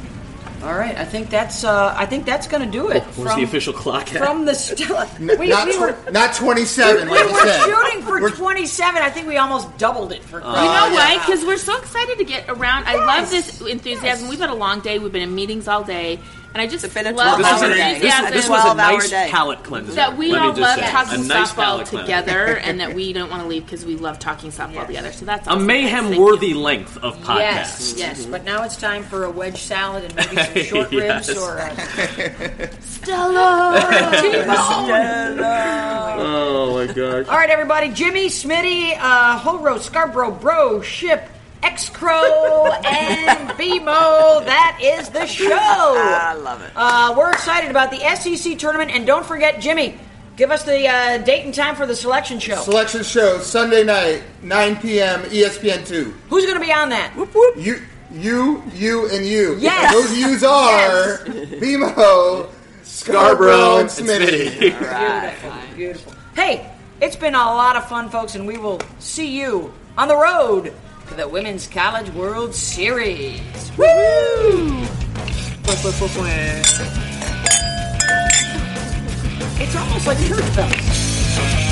[0.62, 3.02] All right, I think that's uh, I think that's going to do it.
[3.16, 4.18] Where's the official clock at?
[4.18, 7.60] From the Stella, we, not, we tw- were not 27, we like you were said.
[7.64, 9.00] shooting for We're- 27.
[9.02, 10.40] I think we almost doubled it for.
[10.40, 10.92] You Uh, know yeah.
[10.94, 11.18] why?
[11.24, 12.86] Because we're so excited to get around.
[12.86, 14.04] I love this enthusiasm.
[14.24, 14.28] Yes.
[14.30, 14.98] We've had a long day.
[14.98, 16.18] We've been in meetings all day,
[16.54, 17.76] and I just It's been a love 12 how this, is hour day.
[17.76, 19.28] this, enthusiasm this was a 12 hour nice day.
[19.30, 19.92] palate cleanser.
[19.92, 20.90] that we all love say.
[20.90, 24.50] talking nice softball together, and that we don't want to leave because we love talking
[24.50, 25.12] softball together.
[25.12, 25.66] So that's A awesome.
[25.66, 26.20] Thank mayhem you.
[26.22, 27.38] worthy length of podcast.
[27.38, 31.28] Yes, yes, but now it's time for a wedge salad and maybe some short ribs
[31.36, 33.78] or a Stella.
[34.22, 35.38] T-bone.
[36.20, 37.26] Oh my gosh.
[37.28, 37.90] All right, everybody.
[37.90, 41.28] Jimmy, Smitty, uh, Horo, Scarborough, Bro, Ship,
[41.62, 44.44] X Crow, and BMO.
[44.44, 45.48] That is the show.
[45.52, 46.70] I love it.
[46.74, 49.98] Uh, we're excited about the SEC tournament, and don't forget, Jimmy,
[50.36, 52.56] give us the uh, date and time for the selection show.
[52.56, 56.14] Selection show, Sunday night, 9 p.m., ESPN 2.
[56.28, 57.14] Who's going to be on that?
[57.16, 57.56] Whoop whoop.
[57.56, 57.80] You,
[58.12, 59.56] you, you, and you.
[59.58, 59.92] Yes.
[59.92, 62.50] Those yous are BMO,
[62.82, 64.58] Scarborough, and Smitty.
[64.60, 66.12] Beautiful, beautiful.
[66.34, 70.16] Hey, it's been a lot of fun, folks, and we will see you on the
[70.16, 70.72] road
[71.08, 73.40] to the Women's College World Series.
[73.78, 74.84] Woo!
[79.60, 81.67] It's almost like church bells.